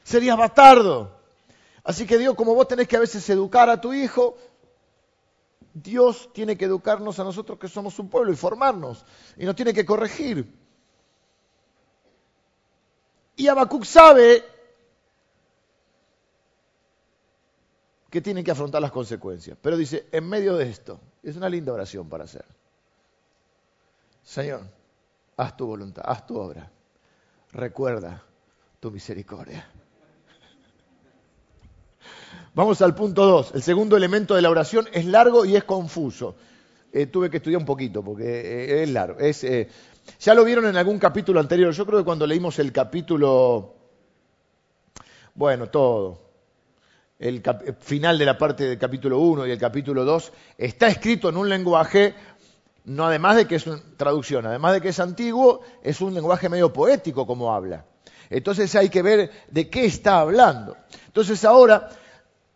[0.04, 1.13] Serías bastardo.
[1.84, 4.36] Así que Dios, como vos tenés que a veces educar a tu hijo,
[5.74, 9.04] Dios tiene que educarnos a nosotros que somos un pueblo y formarnos.
[9.36, 10.50] Y nos tiene que corregir.
[13.36, 14.44] Y Habacuc sabe
[18.08, 19.58] que tiene que afrontar las consecuencias.
[19.60, 22.44] Pero dice, en medio de esto, es una linda oración para hacer.
[24.22, 24.62] Señor,
[25.36, 26.70] haz tu voluntad, haz tu obra.
[27.52, 28.22] Recuerda
[28.80, 29.68] tu misericordia.
[32.54, 33.52] Vamos al punto 2.
[33.54, 36.36] El segundo elemento de la oración es largo y es confuso.
[36.92, 39.18] Eh, tuve que estudiar un poquito porque eh, es largo.
[39.20, 39.68] Eh,
[40.20, 41.72] ya lo vieron en algún capítulo anterior.
[41.72, 43.74] Yo creo que cuando leímos el capítulo,
[45.34, 46.20] bueno, todo,
[47.18, 47.42] el
[47.80, 51.48] final de la parte del capítulo 1 y el capítulo 2, está escrito en un
[51.48, 52.14] lenguaje,
[52.84, 56.48] no además de que es una traducción, además de que es antiguo, es un lenguaje
[56.48, 57.84] medio poético como habla.
[58.30, 60.76] Entonces hay que ver de qué está hablando.
[61.06, 61.88] Entonces ahora,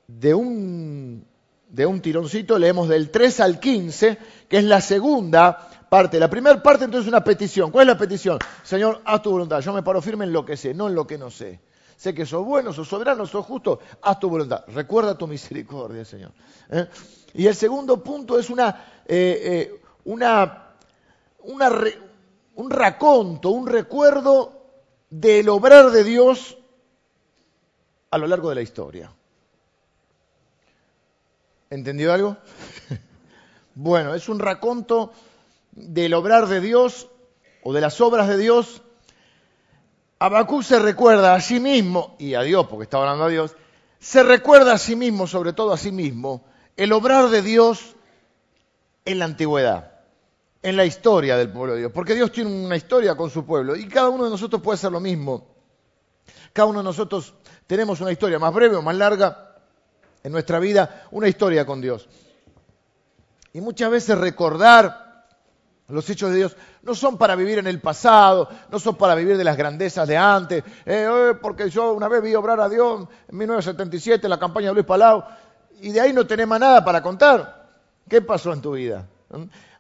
[0.07, 1.25] de un,
[1.69, 6.19] de un tironcito, leemos del 3 al 15, que es la segunda parte.
[6.19, 7.71] La primera parte entonces es una petición.
[7.71, 8.39] ¿Cuál es la petición?
[8.63, 9.61] Señor, haz tu voluntad.
[9.61, 11.61] Yo me paro firme en lo que sé, no en lo que no sé.
[11.97, 14.63] Sé que sos bueno, sos soberano, sos justo, haz tu voluntad.
[14.69, 16.31] Recuerda tu misericordia, Señor.
[16.71, 16.87] ¿Eh?
[17.35, 20.75] Y el segundo punto es una, eh, eh, una,
[22.55, 24.58] un raconto, un recuerdo
[25.11, 26.59] del obrar de Dios
[28.11, 29.11] a lo largo de la historia.
[31.71, 32.37] ¿Entendió algo?
[33.75, 35.13] bueno, es un raconto
[35.73, 37.09] del obrar de Dios
[37.63, 38.83] o de las obras de Dios.
[40.19, 43.55] Abacú se recuerda a sí mismo, y a Dios, porque está hablando a Dios,
[44.01, 46.45] se recuerda a sí mismo, sobre todo a sí mismo,
[46.77, 47.97] el obrar de Dios
[49.05, 49.98] en la antigüedad,
[50.63, 53.77] en la historia del pueblo de Dios, porque Dios tiene una historia con su pueblo
[53.77, 55.47] y cada uno de nosotros puede hacer lo mismo.
[56.53, 57.35] Cada uno de nosotros
[57.67, 59.57] tenemos una historia más breve o más larga
[60.23, 62.09] en nuestra vida, una historia con Dios.
[63.53, 65.27] Y muchas veces recordar
[65.89, 69.37] los hechos de Dios no son para vivir en el pasado, no son para vivir
[69.37, 73.09] de las grandezas de antes, eh, eh, porque yo una vez vi obrar a Dios
[73.29, 75.25] en 1977 en la campaña de Luis Palau,
[75.81, 77.69] y de ahí no tenemos nada para contar.
[78.09, 79.07] ¿Qué pasó en tu vida?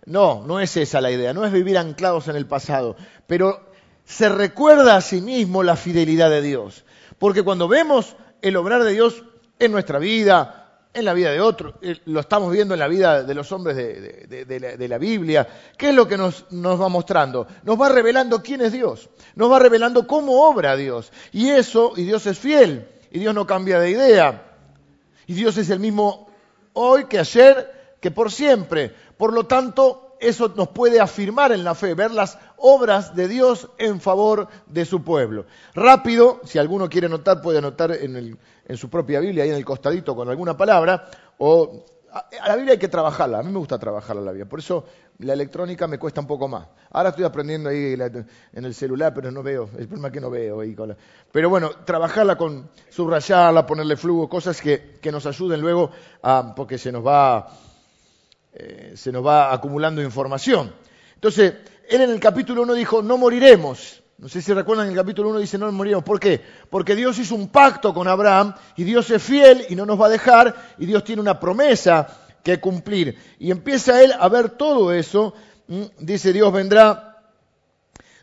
[0.08, 3.68] No, no es esa la idea, no es vivir anclados en el pasado, pero
[4.06, 6.84] se recuerda a sí mismo la fidelidad de Dios.
[7.18, 9.22] Porque cuando vemos el obrar de Dios
[9.58, 13.22] en nuestra vida, en la vida de otros, eh, lo estamos viendo en la vida
[13.22, 17.46] de los hombres de, la, Biblia, ¿qué es lo que nos, nos, va mostrando?
[17.64, 21.12] Nos va revelando quién es Dios, nos va revelando cómo obra Dios.
[21.32, 24.56] Y eso, y Dios es fiel, y Dios no cambia de idea.
[25.26, 26.30] Y Dios es el mismo
[26.72, 28.92] hoy que ayer, que por siempre.
[29.16, 33.68] Por lo tanto, eso nos puede afirmar en la fe, ver las obras de Dios
[33.78, 35.46] en favor de su pueblo.
[35.74, 38.38] Rápido, si alguno quiere anotar, puede anotar en,
[38.76, 41.08] su propia Biblia, ahí en el costadito con alguna palabra,
[41.38, 44.58] o a la Biblia hay que trabajarla, a mí me gusta trabajarla la Biblia, por
[44.58, 44.84] eso
[45.18, 46.66] la electrónica me cuesta un poco más.
[46.90, 47.94] Ahora estoy aprendiendo ahí
[48.52, 50.60] en el celular, pero no veo, el problema es que no veo.
[50.60, 50.76] Ahí
[51.32, 55.90] Pero bueno, trabajarla con, subrayarla, ponerle flujo, cosas que, nos ayuden luego,
[56.54, 57.48] porque se nos, va,
[58.60, 60.72] eh, se nos va acumulando información.
[61.14, 61.54] Entonces,
[61.88, 64.02] él en el capítulo 1 dijo, no moriremos.
[64.18, 66.02] No sé si recuerdan, en el capítulo 1 dice, no moriremos.
[66.02, 66.40] ¿Por qué?
[66.68, 70.06] Porque Dios hizo un pacto con Abraham y Dios es fiel y no nos va
[70.06, 72.08] a dejar y Dios tiene una promesa
[72.42, 73.16] que cumplir.
[73.38, 75.34] Y empieza él a ver todo eso.
[76.00, 77.22] Dice, Dios vendrá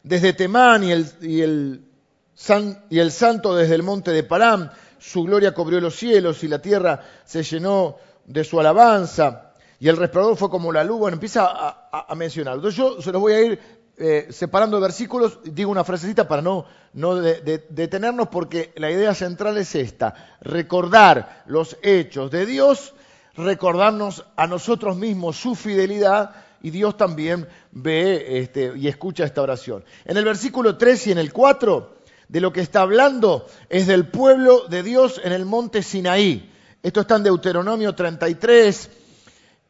[0.04, 4.70] desde Temán y el, y el, santo desde el monte de Param.
[5.00, 7.96] Su gloria cubrió los cielos y la tierra se llenó
[8.26, 9.45] de su alabanza.
[9.80, 11.00] Y el resplandor fue como la luz.
[11.00, 11.48] Bueno, empieza
[11.92, 12.56] a, mencionar.
[12.56, 13.60] Entonces yo se los voy a ir
[13.98, 19.74] eh, separando versículos, digo una frasecita para no, no detenernos porque la idea central es
[19.76, 22.94] esta, recordar los hechos de Dios
[23.38, 29.84] recordarnos a nosotros mismos su fidelidad y Dios también ve este, y escucha esta oración.
[30.06, 31.96] En el versículo 3 y en el 4,
[32.28, 36.52] de lo que está hablando es del pueblo de Dios en el monte Sinaí.
[36.82, 38.90] Esto está en Deuteronomio 33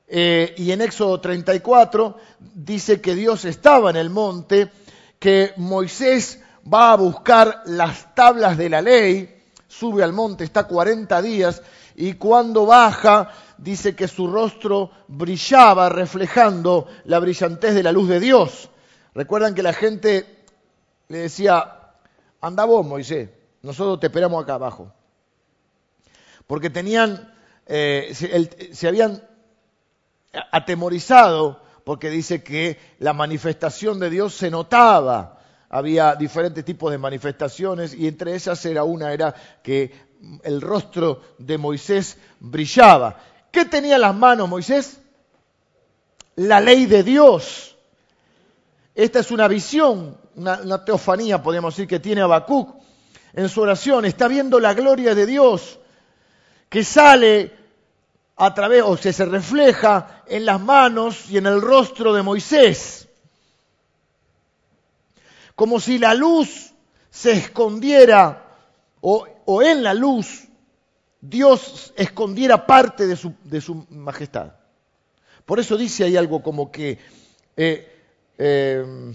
[0.07, 2.17] eh, y en Éxodo 34
[2.53, 4.69] dice que Dios estaba en el monte,
[5.19, 6.41] que Moisés
[6.71, 11.61] va a buscar las tablas de la ley, sube al monte, está 40 días
[11.95, 18.19] y cuando baja dice que su rostro brillaba reflejando la brillantez de la luz de
[18.19, 18.69] Dios.
[19.13, 20.43] Recuerdan que la gente
[21.07, 21.93] le decía,
[22.41, 23.29] anda vos Moisés,
[23.61, 24.91] nosotros te esperamos acá abajo.
[26.47, 27.33] Porque tenían,
[27.65, 28.11] eh,
[28.71, 29.21] se, habían
[30.51, 35.39] atemorizado porque dice que la manifestación de Dios se notaba.
[35.69, 39.91] Había diferentes tipos de manifestaciones y entre esas era una, era que
[40.43, 43.19] el rostro de Moisés brillaba.
[43.51, 44.99] ¿Qué tenía en las manos Moisés?
[46.35, 47.75] La ley de Dios.
[48.95, 52.75] Esta es una visión, una, teofanía, podríamos decir, que tiene Habacuc
[53.33, 54.05] en su oración.
[54.05, 55.79] Está viendo la gloria de Dios
[56.69, 57.64] que sale
[58.37, 63.07] a través, o que se refleja en las manos y en el rostro de Moisés.
[65.55, 66.73] Como si la luz
[67.09, 68.41] se escondiera,
[68.99, 70.47] o, en la luz
[71.21, 74.53] Dios escondiera parte de su, majestad.
[75.45, 76.99] Por eso dice ahí algo como que,
[77.55, 78.03] eh,
[78.37, 79.13] eh,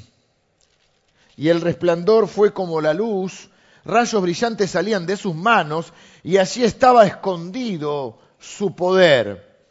[1.37, 3.50] y el resplandor fue como la luz,
[3.85, 9.68] rayos brillantes salían de sus manos, y así estaba escondido su poder.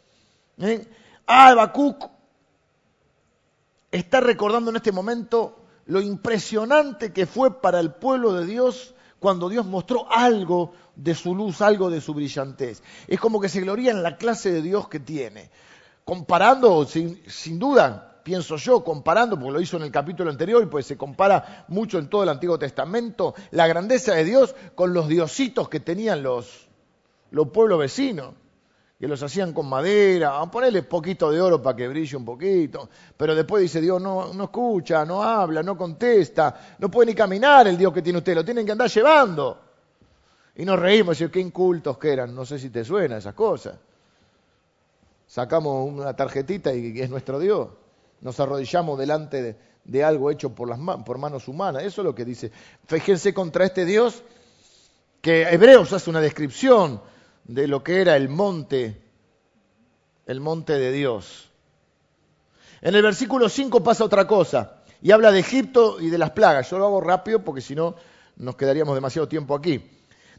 [0.58, 0.86] ¿Eh?
[1.26, 1.72] Ah,
[3.90, 9.48] está recordando en este momento lo impresionante que fue para el pueblo de Dios cuando
[9.48, 12.82] Dios mostró algo de su luz, algo de su brillantez.
[13.06, 15.50] Es como que se gloria en la clase de Dios que tiene.
[16.04, 20.66] Comparando, sin, sin duda, pienso yo, comparando, porque lo hizo en el capítulo anterior, y
[20.66, 25.08] pues se compara mucho en todo el Antiguo Testamento, la grandeza de Dios con los
[25.08, 26.68] diositos que tenían los,
[27.30, 28.34] los pueblos vecinos,
[29.00, 32.88] que los hacían con madera, a ponerle poquito de oro para que brille un poquito,
[33.16, 37.66] pero después dice Dios no, no escucha, no habla, no contesta, no puede ni caminar
[37.66, 39.58] el Dios que tiene usted, lo tienen que andar llevando.
[40.56, 43.76] Y nos reímos, y qué incultos que eran, no sé si te suena esas cosas.
[45.26, 47.68] Sacamos una tarjetita y es nuestro Dios
[48.20, 51.82] nos arrodillamos delante de, algo hecho por, las, por manos humanas.
[51.82, 52.52] Eso es lo que dice.
[52.86, 54.22] Fíjense contra este Dios
[55.20, 57.00] que Hebreos hace una descripción
[57.50, 58.96] de lo que era el monte,
[60.26, 61.48] el monte de Dios.
[62.80, 66.70] En el versículo 5 pasa otra cosa y habla de Egipto y de las plagas.
[66.70, 67.96] Yo lo hago rápido porque si no
[68.36, 69.84] nos quedaríamos demasiado tiempo aquí.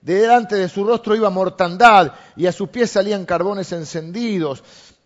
[0.01, 4.63] De delante de su rostro iba mortandad y a sus pies salían carbones encendidos.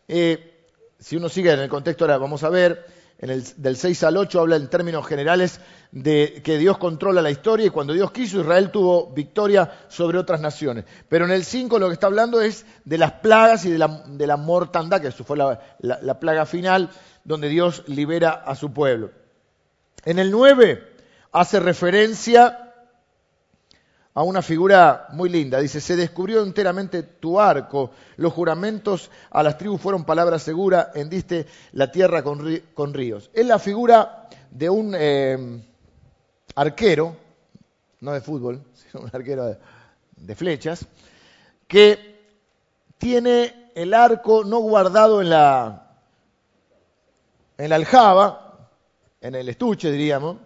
[0.08, 0.68] Eh,
[1.00, 2.86] si uno sigue en el contexto, ahora vamos a ver,
[3.17, 5.60] en el, del 6 al 8 habla en términos generales
[5.91, 10.41] de que Dios controla la historia y cuando Dios quiso, Israel tuvo victoria sobre otras
[10.41, 10.86] naciones.
[11.08, 14.38] Pero en el 5 lo que está hablando es de las plagas y de la,
[14.38, 16.89] mortandad, que eso fue la plaga final,
[17.23, 19.12] donde Dios libera a su pueblo.
[20.04, 20.95] En el 9
[21.32, 22.64] hace referencia
[24.15, 25.60] a una figura muy linda.
[25.60, 31.45] Dice, se descubrió enteramente tu arco, los juramentos a las tribus fueron palabra segura, hendiste
[31.73, 33.30] la tierra con, ríos.
[33.34, 35.62] Es la figura de un eh,
[36.56, 37.17] arquero,
[37.99, 39.58] no de fútbol, sino un arquero
[40.15, 40.88] de, flechas,
[41.67, 42.15] que
[42.97, 45.97] tiene el arco no guardado en la,
[47.58, 48.69] en la aljaba,
[49.19, 50.38] en el estuche diríamos,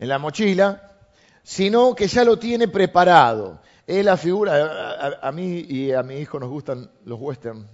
[0.00, 0.87] en la mochila,
[1.48, 3.58] sino que ya lo tiene preparado.
[3.86, 7.64] Es la figura, a, mí y a mi hijo nos gustan los westerns,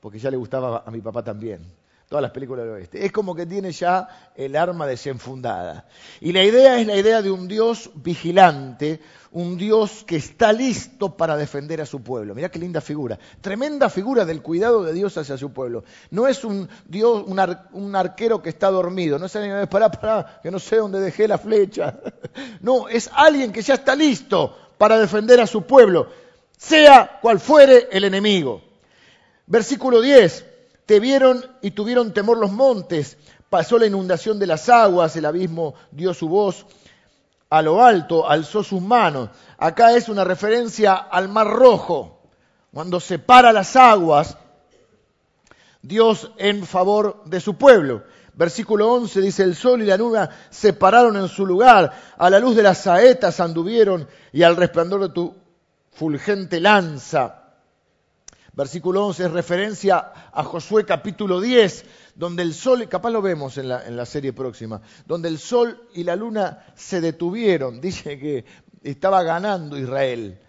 [0.00, 1.60] porque ya le gustaba a mi papá también,
[2.08, 3.04] todas las películas del oeste.
[3.04, 5.86] Es como que tiene ya el arma desenfundada.
[6.20, 9.00] Y la idea es la idea de un Dios vigilante,
[9.32, 12.34] un Dios que está listo para defender a su pueblo.
[12.34, 13.18] Mirá qué linda figura.
[13.40, 15.84] Tremenda figura del cuidado de Dios hacia su pueblo.
[16.10, 19.18] No es un Dios, un, arquero que está dormido.
[19.18, 21.98] No es alguien, pará, pará, que no sé dónde dejé la flecha.
[22.60, 26.08] No, es alguien que ya está listo para defender a su pueblo,
[26.56, 28.62] sea cual fuere el enemigo.
[29.46, 30.53] Versículo 10.
[30.86, 33.16] Te vieron y tuvieron temor los montes.
[33.48, 36.66] Pasó la inundación de las aguas, el abismo dio su voz
[37.50, 39.30] a lo alto, alzó sus manos.
[39.58, 42.20] Acá es una referencia al Mar Rojo,
[42.72, 44.36] cuando separa las aguas,
[45.80, 48.02] Dios en favor de su pueblo.
[48.34, 52.40] Versículo 11 dice, el sol y la luna se pararon en su lugar, a la
[52.40, 55.32] luz de las saetas anduvieron y al resplandor de tu
[55.92, 57.43] fulgente lanza.
[58.56, 63.68] Versículo 11 es referencia a Josué capítulo 10, donde el sol, capaz lo vemos en
[63.68, 67.80] la, serie próxima, donde el sol y la luna se detuvieron.
[67.80, 68.44] Dice que
[68.82, 70.40] estaba ganando Israel.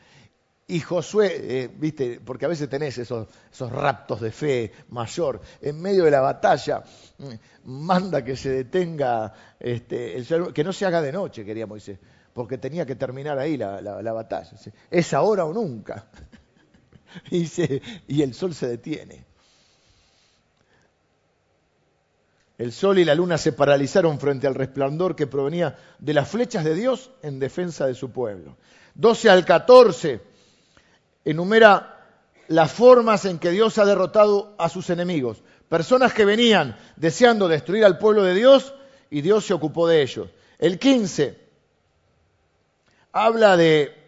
[0.68, 5.82] Y Josué, eh, viste, porque a veces tenés esos, esos raptos de fe mayor, en
[5.82, 6.84] medio de la batalla,
[7.18, 12.00] mm, manda que se detenga, este, el que no se haga de noche, queríamos decir,
[12.34, 14.52] porque tenía que terminar ahí la, la batalla.
[14.91, 16.08] Es ahora o nunca.
[17.32, 17.49] y,
[18.08, 19.25] y el sol se detiene.
[22.58, 26.63] El sol y la luna se paralizaron frente al resplandor que provenía de las flechas
[26.63, 28.56] de Dios en defensa de su pueblo.
[28.95, 30.21] 12 al 14
[31.25, 31.91] enumera
[32.47, 35.43] las formas en que Dios ha derrotado a sus enemigos.
[35.67, 38.73] Personas que venían deseando destruir al pueblo de Dios
[39.10, 40.30] y Dios se ocupó de ellos.
[40.58, 41.38] El 15
[43.12, 44.05] habla de,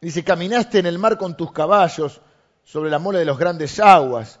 [0.00, 2.20] dice, caminaste en el mar con tus caballos
[2.64, 4.40] sobre la mole de los grandes aguas.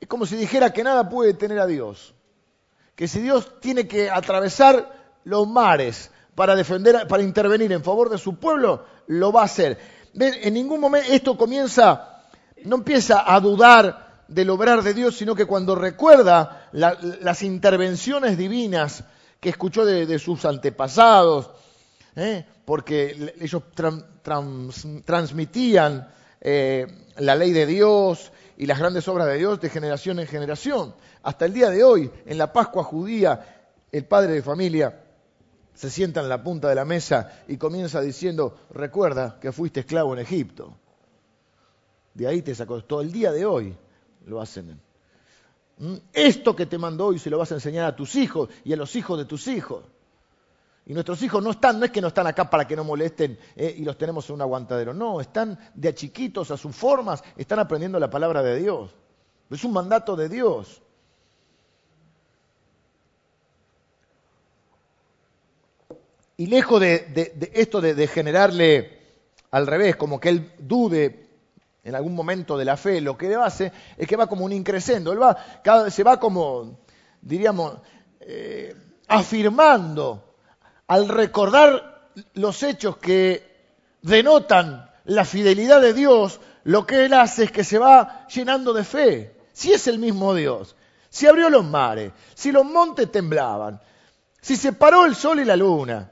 [0.00, 2.14] Es como si dijera que nada puede tener a Dios.
[2.94, 4.92] Que si Dios tiene que atravesar
[5.24, 9.78] los mares para defender, para intervenir en favor de su pueblo, lo va a hacer.
[10.14, 12.22] En ningún momento esto comienza,
[12.64, 19.04] no empieza a dudar del obrar de Dios, sino que cuando recuerda las intervenciones divinas
[19.40, 21.50] que escuchó de, sus antepasados,
[22.16, 22.44] ¿eh?
[22.64, 23.62] porque ellos
[25.04, 26.08] transmitían
[26.40, 26.86] eh,
[27.16, 30.94] la ley de Dios, y las grandes obras de Dios de generación en generación.
[31.22, 35.00] Hasta el día de hoy, en la Pascua judía, el padre de familia
[35.74, 40.14] se sienta en la punta de la mesa y comienza diciendo, recuerda que fuiste esclavo
[40.14, 40.76] en Egipto.
[42.12, 42.82] De ahí te sacó.
[42.84, 43.76] Todo el día de hoy
[44.26, 44.80] lo hacen.
[45.78, 45.94] ¿Mm?
[46.12, 48.76] Esto que te mandó hoy se lo vas a enseñar a tus hijos y a
[48.76, 49.84] los hijos de tus hijos.
[50.86, 53.38] Y nuestros hijos no están, no es que no están acá para que no molesten
[53.56, 57.24] eh, y los tenemos en un aguantadero, no, están de a chiquitos a sus formas,
[57.36, 58.94] están aprendiendo la palabra de Dios.
[59.50, 60.82] Es un mandato de Dios.
[66.36, 68.98] Y lejos de, esto de, generarle
[69.52, 71.28] al revés, como que él dude
[71.84, 75.12] en algún momento de la fe, lo que hace es que va como un increscendo,
[75.12, 76.80] él va, cada, se va como,
[77.22, 77.76] diríamos,
[78.20, 78.74] eh,
[79.06, 80.33] afirmando
[80.86, 83.70] al recordar los hechos que
[84.02, 88.84] denotan la fidelidad de Dios, lo que él hace es que se va llenando de
[88.84, 89.36] fe.
[89.52, 90.76] Si es el mismo Dios,
[91.08, 93.80] si abrió los mares, si los montes temblaban,
[94.40, 96.10] si separó el sol y la luna,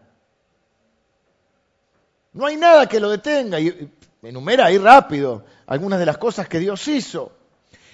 [2.32, 3.60] no hay nada que lo detenga.
[3.60, 3.90] Y
[4.22, 7.32] enumera ahí rápido algunas de las cosas que Dios hizo.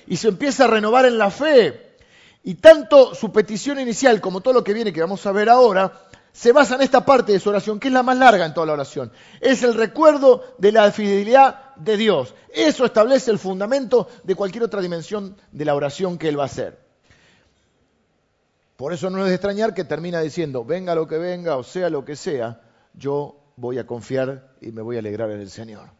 [0.06, 1.96] Y se empieza a renovar en la fe.
[2.44, 6.08] Y tanto su petición inicial como todo lo que viene, que vamos a ver ahora,
[6.38, 8.68] se basa en esta parte de su oración, que es la más larga en toda
[8.68, 9.10] la oración.
[9.40, 12.32] Es el recuerdo de la fidelidad de Dios.
[12.54, 16.46] Eso establece el fundamento de cualquier otra dimensión de la oración que él va a
[16.46, 16.78] hacer.
[18.76, 21.90] Por eso no es de extrañar que termina diciendo, venga lo que venga o sea
[21.90, 22.60] lo que sea,
[22.94, 25.90] yo voy a confiar y me voy a alegrar en el Señor.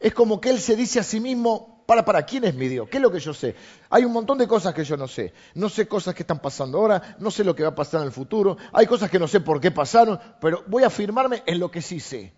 [0.00, 2.88] Es como que él se dice a sí mismo, para, para, ¿quién es mi Dios?
[2.88, 3.54] ¿Qué es lo que yo sé?
[3.90, 5.34] Hay un montón de cosas que yo no sé.
[5.54, 8.06] No sé cosas que están pasando ahora, no sé lo que va a pasar en
[8.06, 11.58] el futuro, hay cosas que no sé por qué pasaron, pero voy a afirmarme en
[11.58, 12.32] lo que sí sé.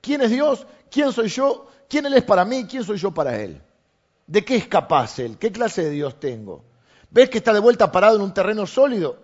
[0.00, 0.66] ¿Quién es Dios?
[0.90, 1.68] ¿Quién soy yo?
[1.88, 2.64] ¿Quién Él es para mí?
[2.68, 3.60] ¿Quién soy yo para Él?
[4.26, 5.36] ¿De qué es capaz Él?
[5.38, 6.64] ¿Qué clase de Dios tengo?
[7.10, 9.18] ¿Ves que está de vuelta parado en un terreno sólido?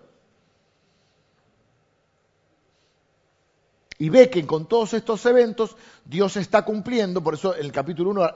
[3.97, 5.75] Y ve que con todos estos eventos
[6.05, 8.31] Dios está cumpliendo, por eso en el capítulo 1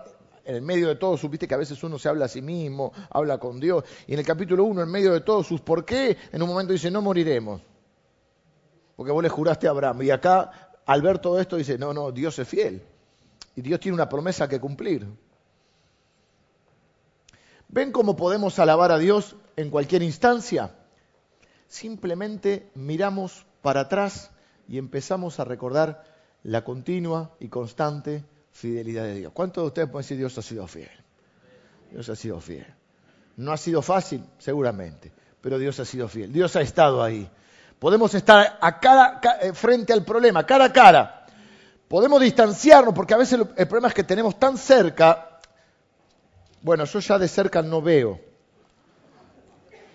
[0.45, 2.91] en el medio de todo, supiste que a veces uno se habla a sí mismo,
[3.09, 6.17] habla con Dios, y en el capítulo 1, en medio de todos sus por qué,
[6.31, 7.61] en un momento dice, no moriremos,
[8.95, 12.11] porque vos le juraste a Abraham, y acá, al ver todo esto, dice, no, no,
[12.11, 12.83] Dios es fiel,
[13.55, 15.07] y Dios tiene una promesa que cumplir.
[17.69, 20.75] ¿Ven cómo podemos alabar a Dios en cualquier instancia?
[21.67, 24.29] Simplemente miramos para atrás
[24.67, 26.03] y empezamos a recordar
[26.43, 29.33] la continua y constante fidelidad de Dios.
[29.33, 30.89] ¿Cuántos de ustedes pueden decir Dios ha sido fiel?
[31.91, 32.65] Dios ha sido fiel.
[33.35, 36.31] No ha sido fácil, seguramente, pero Dios ha sido fiel.
[36.31, 37.29] Dios ha estado ahí.
[37.79, 41.25] Podemos estar a cada, eh, frente al problema, cara a cara.
[41.87, 45.39] Podemos distanciarnos, porque a veces el problema es que tenemos tan cerca.
[46.61, 48.19] Bueno, yo ya de cerca no veo.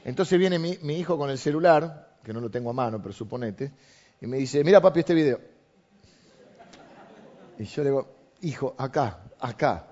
[0.05, 3.15] Entonces viene mi, mi hijo con el celular, que no lo tengo a mano, pero
[3.15, 3.73] suponete,
[4.21, 5.41] y me dice, mira papi este video.
[7.59, 9.87] Y yo le digo, hijo, acá, acá,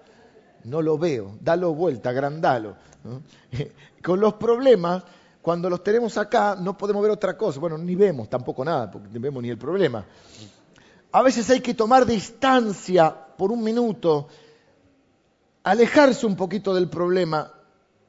[0.64, 2.76] no lo veo, dalo vuelta, agrandalo.
[4.02, 5.02] Con los problemas,
[5.42, 7.60] cuando los tenemos acá, no podemos ver otra cosa.
[7.60, 10.04] Bueno, ni vemos tampoco nada, porque no vemos ni el problema.
[11.12, 14.28] A veces hay que tomar distancia por un minuto,
[15.62, 17.52] alejarse un poquito del problema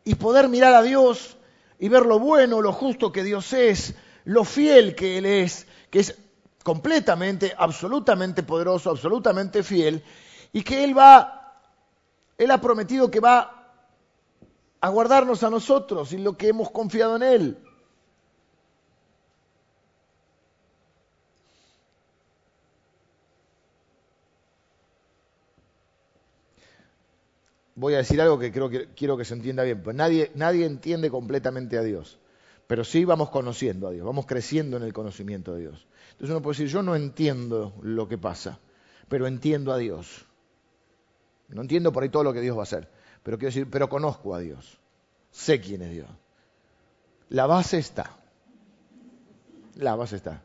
[0.04, 1.38] y poder mirar a Dios
[1.80, 3.94] y ver lo bueno, lo justo que Dios es,
[4.26, 6.16] lo fiel que Él es, que es
[6.64, 10.04] completamente, absolutamente poderoso, absolutamente fiel,
[10.58, 11.54] y que Él va,
[12.36, 13.70] Él ha prometido que va
[14.82, 17.58] a guardarnos a nosotros y lo que hemos confiado en Él.
[27.76, 30.66] Voy a decir algo que creo que quiero que se entienda bien, pues nadie, nadie
[30.66, 32.18] entiende completamente a Dios,
[32.66, 35.86] pero sí vamos conociendo a Dios, vamos creciendo en el conocimiento de Dios.
[36.14, 38.58] Entonces uno puede decir, yo no entiendo lo que pasa,
[39.08, 40.27] pero entiendo a Dios.
[41.50, 42.90] No entiendo por ahí todo lo que Dios va a hacer,
[43.24, 44.80] pero quiero decir, pero conozco a Dios.
[45.32, 46.10] Sé quién es Dios.
[47.30, 48.12] La base está.
[49.76, 50.42] La base está.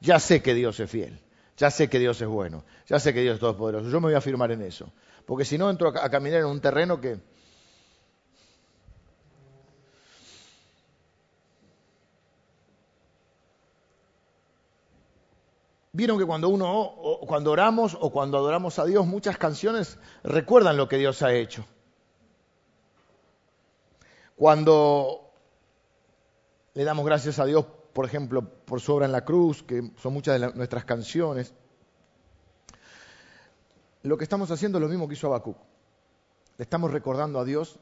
[0.00, 1.18] Ya sé que Dios es fiel.
[1.56, 2.64] Ya sé que Dios es bueno.
[2.86, 3.90] Ya sé que Dios es todopoderoso.
[3.90, 4.92] Yo me voy a afirmar en eso.
[5.26, 7.18] Porque si no, entro a caminar en un terreno que
[15.98, 16.92] Vieron que cuando uno,
[17.26, 21.66] cuando oramos o cuando adoramos a Dios, muchas canciones recuerdan lo que Dios ha hecho.
[24.36, 25.32] Cuando
[26.74, 30.12] le damos gracias a Dios, por ejemplo, por su obra en la cruz, que son
[30.12, 31.52] muchas de nuestras canciones,
[34.04, 35.58] lo que estamos haciendo es lo mismo que hizo Habacuc.
[36.58, 37.80] Le estamos recordando a Dios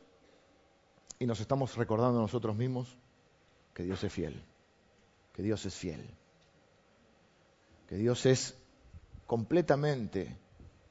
[1.19, 2.97] y nos estamos recordando a nosotros mismos
[3.75, 4.43] que Dios es fiel,
[5.35, 6.17] que Dios es fiel
[7.89, 8.57] que Dios es
[9.27, 10.37] completamente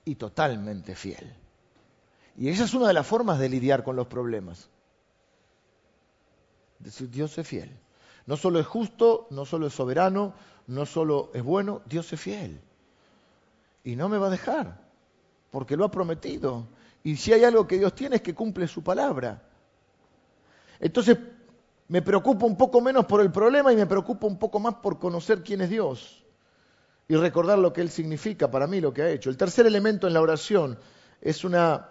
[0.04, 1.34] y totalmente fiel.
[2.38, 4.70] Y esa es una de las formas de lidiar con los problemas.
[6.80, 7.72] Decir, Dios es fiel.
[8.26, 10.34] No solo es justo, no solo es soberano,
[10.68, 12.60] no solo es bueno, Dios es fiel.
[13.84, 14.82] Y no me va a dejar,
[15.52, 16.68] porque lo ha prometido.
[17.04, 19.44] Y si hay algo que Dios tiene es que cumple su palabra.
[20.80, 21.18] Entonces
[21.88, 25.00] me preocupo un poco menos por el problema y me preocupo un poco más por
[25.00, 26.25] conocer quién es Dios
[27.08, 29.30] y recordar lo que Él significa para mí, lo que ha hecho.
[29.30, 30.78] El tercer elemento en la oración
[31.22, 31.90] es una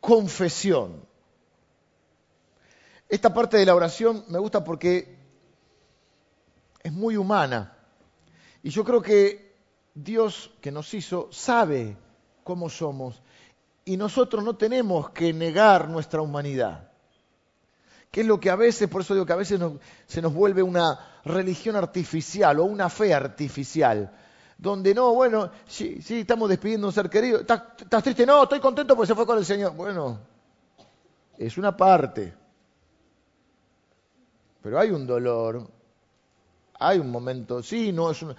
[0.00, 1.06] confesión.
[3.08, 5.16] Esta parte de la oración me gusta porque
[6.82, 7.76] es muy humana.
[8.62, 9.56] Y yo creo que
[9.94, 11.96] Dios que nos hizo sabe
[12.44, 13.22] cómo somos
[13.84, 16.87] y nosotros no tenemos que negar nuestra humanidad.
[18.10, 19.60] Que es lo que a veces, por eso digo que a veces
[20.06, 24.12] se nos vuelve una religión artificial o una fe artificial.
[24.56, 27.40] Donde no, bueno, sí, sí, estamos despidiendo a un ser querido.
[27.40, 28.26] ¿Estás, ¿Estás triste?
[28.26, 29.74] No, estoy contento porque se fue con el Señor.
[29.74, 30.18] Bueno,
[31.36, 32.34] es una parte.
[34.62, 35.68] Pero hay un dolor,
[36.78, 38.36] hay un momento, sí, no es una,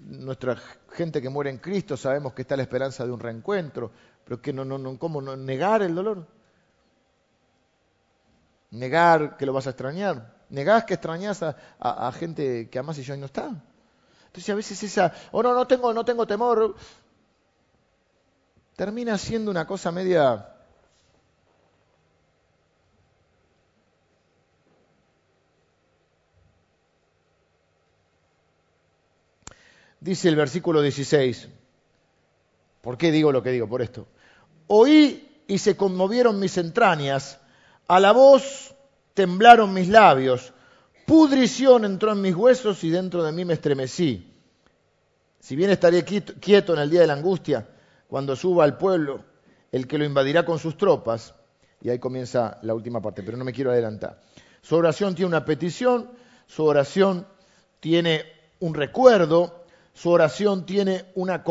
[0.00, 0.56] nuestra
[0.92, 3.90] gente que muere en Cristo sabemos que está la esperanza de un reencuentro,
[4.24, 6.26] pero que no, no, no, ¿cómo negar el dolor?
[8.72, 13.16] Negar que lo vas a extrañar, negar que extrañas a, gente que amas y ya
[13.16, 13.50] no está.
[14.26, 16.74] Entonces a veces esa, oh no, no tengo, no tengo temor,
[18.74, 20.52] termina siendo una cosa media
[30.02, 31.48] dice el versículo 16.
[32.80, 33.68] ¿Por qué digo lo que digo?
[33.68, 34.06] Por esto.
[34.66, 37.38] Oí y se conmovieron mis entrañas,
[37.88, 38.74] a la voz
[39.14, 40.52] temblaron mis labios,
[41.06, 44.32] pudrición entró en mis huesos y dentro de mí me estremecí.
[45.40, 47.68] Si bien estaré quieto en el día de la angustia,
[48.06, 49.24] cuando suba al pueblo,
[49.72, 51.34] el que lo invadirá con sus tropas,
[51.80, 54.20] y ahí comienza la última parte, pero no me quiero adelantar.
[54.60, 56.10] Su oración tiene una petición,
[56.46, 57.26] su oración
[57.80, 58.24] tiene
[58.60, 61.42] un recuerdo, su oración tiene una,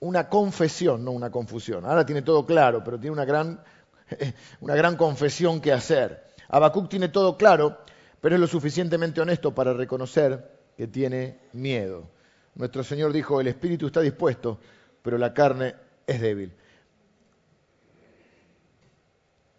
[0.00, 1.86] una confesión, no una confusión.
[1.86, 3.62] Ahora tiene todo claro, pero tiene una gran,
[4.60, 6.24] una gran confesión que hacer.
[6.48, 7.78] Habacuc tiene todo claro,
[8.20, 12.08] pero es lo suficientemente honesto para reconocer que tiene miedo.
[12.54, 14.58] Nuestro Señor dijo, el espíritu está dispuesto,
[15.02, 15.74] pero la carne
[16.06, 16.52] es débil.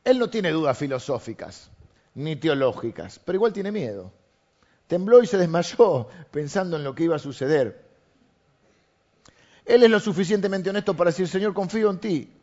[0.03, 1.71] Él no tiene dudas filosóficas
[2.15, 4.11] ni teológicas, pero igual tiene miedo.
[4.87, 7.83] Tembló y se desmayó pensando en lo que iba a suceder.
[9.65, 12.42] Él es lo suficientemente honesto para decir, Señor, confío en ti.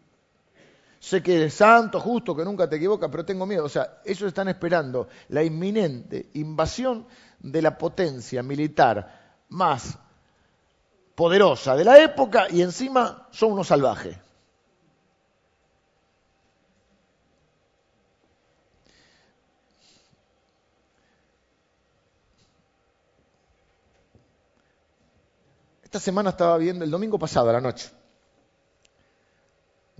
[1.01, 3.64] Sé que eres santo, justo, que nunca te equivocas, pero tengo miedo.
[3.64, 7.07] O sea, ellos están esperando la inminente invasión
[7.38, 9.98] de la potencia militar más
[11.14, 14.16] poderosa de la época y encima son unos salvajes.
[25.82, 27.90] Esta semana estaba viendo, el domingo pasado a la noche,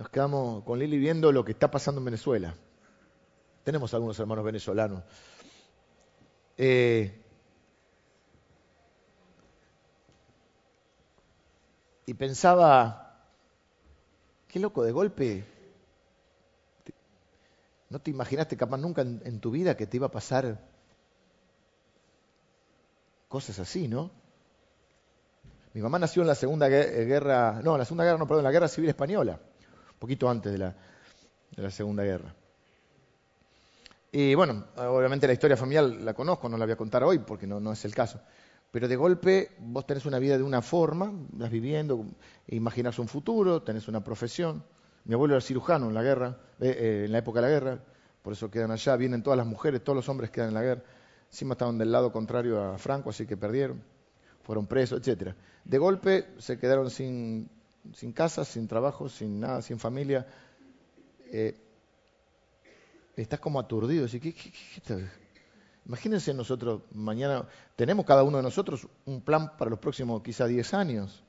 [0.01, 2.55] nos quedamos con Lili viendo lo que está pasando en Venezuela.
[3.64, 5.05] Tenemos algunos hermanos venezolanos.
[6.57, 7.22] Eh,
[12.07, 13.26] y pensaba,
[14.48, 15.44] qué loco, de golpe,
[17.90, 20.66] no te imaginaste capaz nunca en tu vida que te iba a pasar
[23.28, 24.11] cosas así, ¿no?
[25.74, 28.40] Mi mamá nació en la Segunda eh, Guerra, no, en la Segunda Guerra, no, perdón,
[28.40, 29.40] en la Guerra Civil Española,
[30.01, 30.74] poquito antes de la,
[31.55, 32.34] de la Segunda Guerra.
[34.11, 37.46] Y bueno, obviamente la historia familiar la conozco, no la voy a contar hoy porque
[37.46, 38.20] no, no es el caso.
[38.72, 42.05] Pero de golpe vos tenés una vida de una forma, vas viviendo,
[42.48, 44.64] imaginás un futuro, tenés una profesión.
[45.05, 47.84] Mi abuelo era cirujano en la guerra, eh, eh, en la época de la guerra,
[48.22, 50.82] por eso quedan allá, vienen todas las mujeres, todos los hombres quedan en la guerra.
[51.28, 53.82] Encima estaban del lado contrario a Franco, así que perdieron
[54.42, 55.34] fueron presos, etc.
[55.64, 57.48] De golpe se quedaron sin,
[57.95, 60.26] sin casa, sin trabajo, sin nada, sin familia.
[61.26, 61.57] Eh,
[63.16, 64.07] estás como aturdido.
[65.87, 70.74] Imagínense nosotros, mañana tenemos cada uno de nosotros un plan para los próximos quizá 10
[70.74, 71.24] años.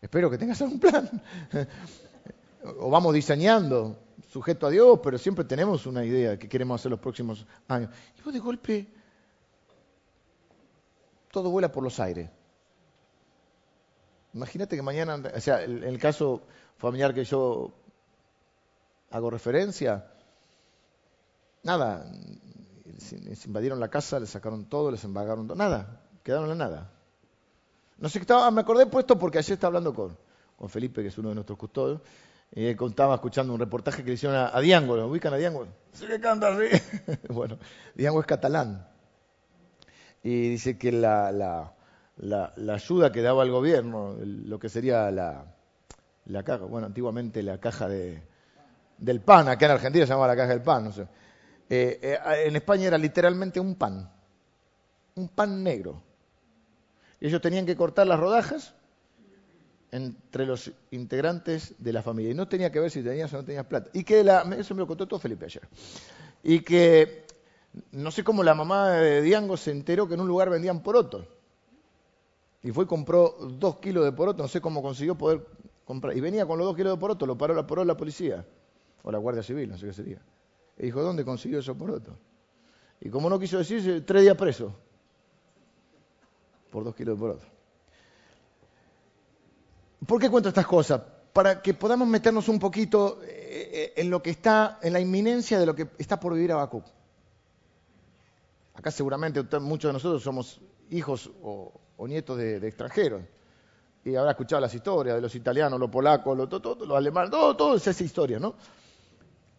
[0.00, 1.22] Espero que tengas algún plan.
[2.78, 3.98] o vamos diseñando,
[4.30, 7.90] sujeto a Dios, pero siempre tenemos una idea que queremos hacer los próximos años.
[8.18, 8.86] Y vos de golpe,
[11.30, 12.30] todo vuela por los aires.
[14.34, 16.42] Imagínate que mañana, o sea, en el caso
[16.78, 17.72] familiar que yo
[19.10, 20.06] hago referencia,
[21.62, 22.10] nada,
[23.24, 26.90] les invadieron la casa, les sacaron todo, les embagaron todo, nada, quedaron en nada.
[27.98, 30.16] No sé qué estaba, me acordé puesto porque ayer estaba hablando con,
[30.56, 32.00] con Felipe, que es uno de nuestros custodios,
[32.54, 35.66] y él contaba escuchando un reportaje que le hicieron a, Diango, ¿lo ubican a Diango?
[35.92, 36.68] Sí que canta así.
[37.28, 37.58] bueno,
[37.94, 38.88] Diango es catalán.
[40.22, 41.74] Y dice que la, la,
[42.22, 45.44] la, ayuda que daba el gobierno, lo que sería la,
[46.26, 48.22] la caja, bueno, antiguamente la caja de,
[48.98, 51.02] del pan, acá en Argentina se llamaba la caja del pan, no sé.
[51.68, 54.08] Eh, eh, en España era literalmente un pan,
[55.16, 56.02] un pan negro.
[57.20, 58.74] Ellos tenían que cortar las rodajas
[59.90, 62.32] entre los integrantes de la familia.
[62.32, 63.90] Y no tenía que ver si tenías o no tenías plata.
[63.92, 65.62] Y que la, eso me lo contó todo Felipe ayer.
[66.42, 67.26] Y que
[67.92, 71.26] no sé cómo la mamá de Diango se enteró que en un lugar vendían poroto.
[72.62, 75.46] Y fue y compró dos kilos de poroto, no sé cómo consiguió poder
[75.84, 76.16] comprar.
[76.16, 78.46] Y venía con los dos kilos de poroto, lo paró, paró la policía,
[79.02, 80.22] o la Guardia Civil, no sé qué sería.
[80.78, 82.14] Y dijo, ¿dónde consiguió esos porotos?
[83.00, 84.74] Y como no quiso decir, tres días preso.
[86.70, 87.46] Por dos kilos de poroto.
[90.06, 91.00] ¿Por qué cuento estas cosas?
[91.32, 95.58] Para que podamos meternos un poquito eh, eh, en lo que está, en la inminencia
[95.58, 96.84] de lo que está por vivir Habacuc.
[98.74, 100.60] Acá seguramente muchos de nosotros somos
[100.90, 101.72] hijos o,
[102.08, 103.22] nietos de, extranjeros.
[104.04, 107.76] Y habrá escuchado las historias de los italianos, los polacos, los, los alemanes, todo, todo
[107.76, 108.54] es esa historia, ¿no?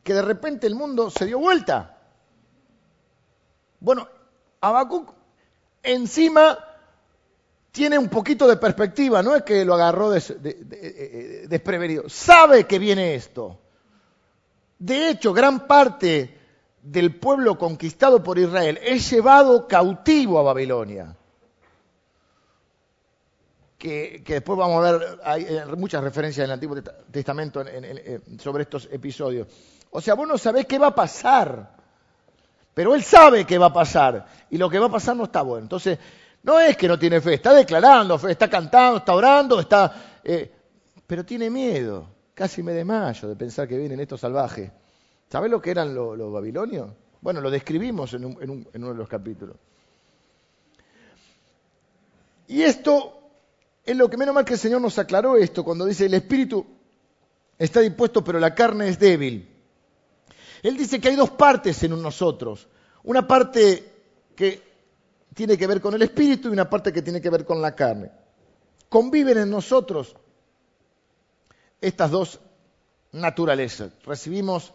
[0.04, 1.98] Que de repente el mundo se dio vuelta.
[3.80, 4.08] Bueno,
[4.60, 5.14] Habacuc
[5.82, 6.58] encima
[7.72, 12.80] tiene un poquito de perspectiva, no es que lo agarró eh, eh, desprevenido, sabe que
[12.80, 13.60] viene esto.
[14.78, 16.38] De hecho, gran parte
[16.82, 21.16] del pueblo conquistado por Israel es llevado cautivo a Babilonia.
[23.84, 26.82] Que, después vamos a ver, hay eh, muchas referencias en el Antiguo
[27.12, 27.66] Testamento
[28.40, 29.46] sobre estos episodios.
[29.90, 31.76] O sea, vos no sabés qué va a pasar,
[32.74, 35.42] pero él sabe qué va a pasar, y lo que va a pasar no está
[35.42, 35.64] bueno.
[35.64, 36.00] Entonces,
[36.44, 39.94] no es que no tiene fe, está declarando fe, está cantando, está orando, está...
[40.24, 40.50] Eh,
[41.06, 42.08] pero tiene miedo.
[42.34, 44.72] Casi me desmayo de pensar que vienen estos salvajes.
[45.28, 46.90] ¿Sabes lo que eran los, babilonios?
[47.20, 49.58] Bueno, lo describimos en, en uno de los capítulos.
[52.48, 53.23] Y esto
[53.86, 56.66] es lo que menos mal que el Señor nos aclaró esto cuando dice el espíritu
[57.58, 59.50] está dispuesto pero la carne es débil.
[60.62, 62.70] Él dice que hay dos partes en nosotros.
[63.04, 63.92] Una parte
[64.36, 64.62] que
[65.34, 67.76] tiene que ver con el espíritu y una parte que tiene que ver con la
[67.76, 68.12] carne.
[68.88, 70.16] Conviven en nosotros
[71.82, 72.40] estas dos
[73.12, 73.92] naturalezas.
[74.06, 74.74] Recibimos,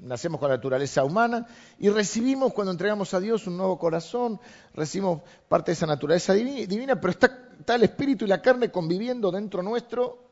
[0.00, 1.46] nacemos con la naturaleza humana
[1.78, 4.40] y recibimos cuando entregamos a Dios un nuevo corazón,
[4.74, 9.62] recibimos parte de esa naturaleza divina, pero está, el espíritu y la carne conviviendo dentro
[9.62, 10.30] nuestro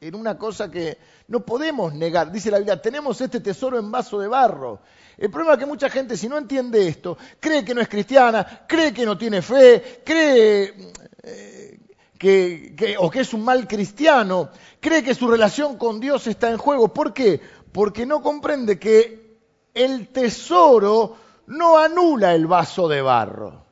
[0.00, 0.96] en una cosa que
[1.28, 2.32] no podemos negar.
[2.32, 4.80] Dice la Biblia, tenemos este tesoro en vaso de barro.
[5.18, 8.64] El problema es que mucha gente, si no entiende esto, cree que no es cristiana,
[8.66, 11.80] cree que no tiene fe, cree eh,
[12.20, 16.58] que, o que es un mal cristiano, cree que su relación con Dios está en
[16.58, 16.88] juego.
[16.88, 17.40] ¿Por qué?
[17.72, 19.38] Porque no comprende que
[19.74, 21.16] el tesoro
[21.46, 23.64] no anula el vaso de barro.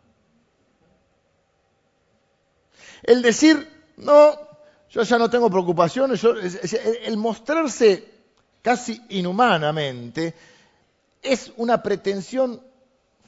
[3.03, 4.35] El decir, no,
[4.91, 8.19] yo ya no tengo preocupaciones, el mostrarse
[8.63, 10.35] casi inhumanamente
[11.23, 12.63] es una pretensión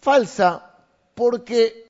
[0.01, 0.75] falsa
[1.15, 1.79] porque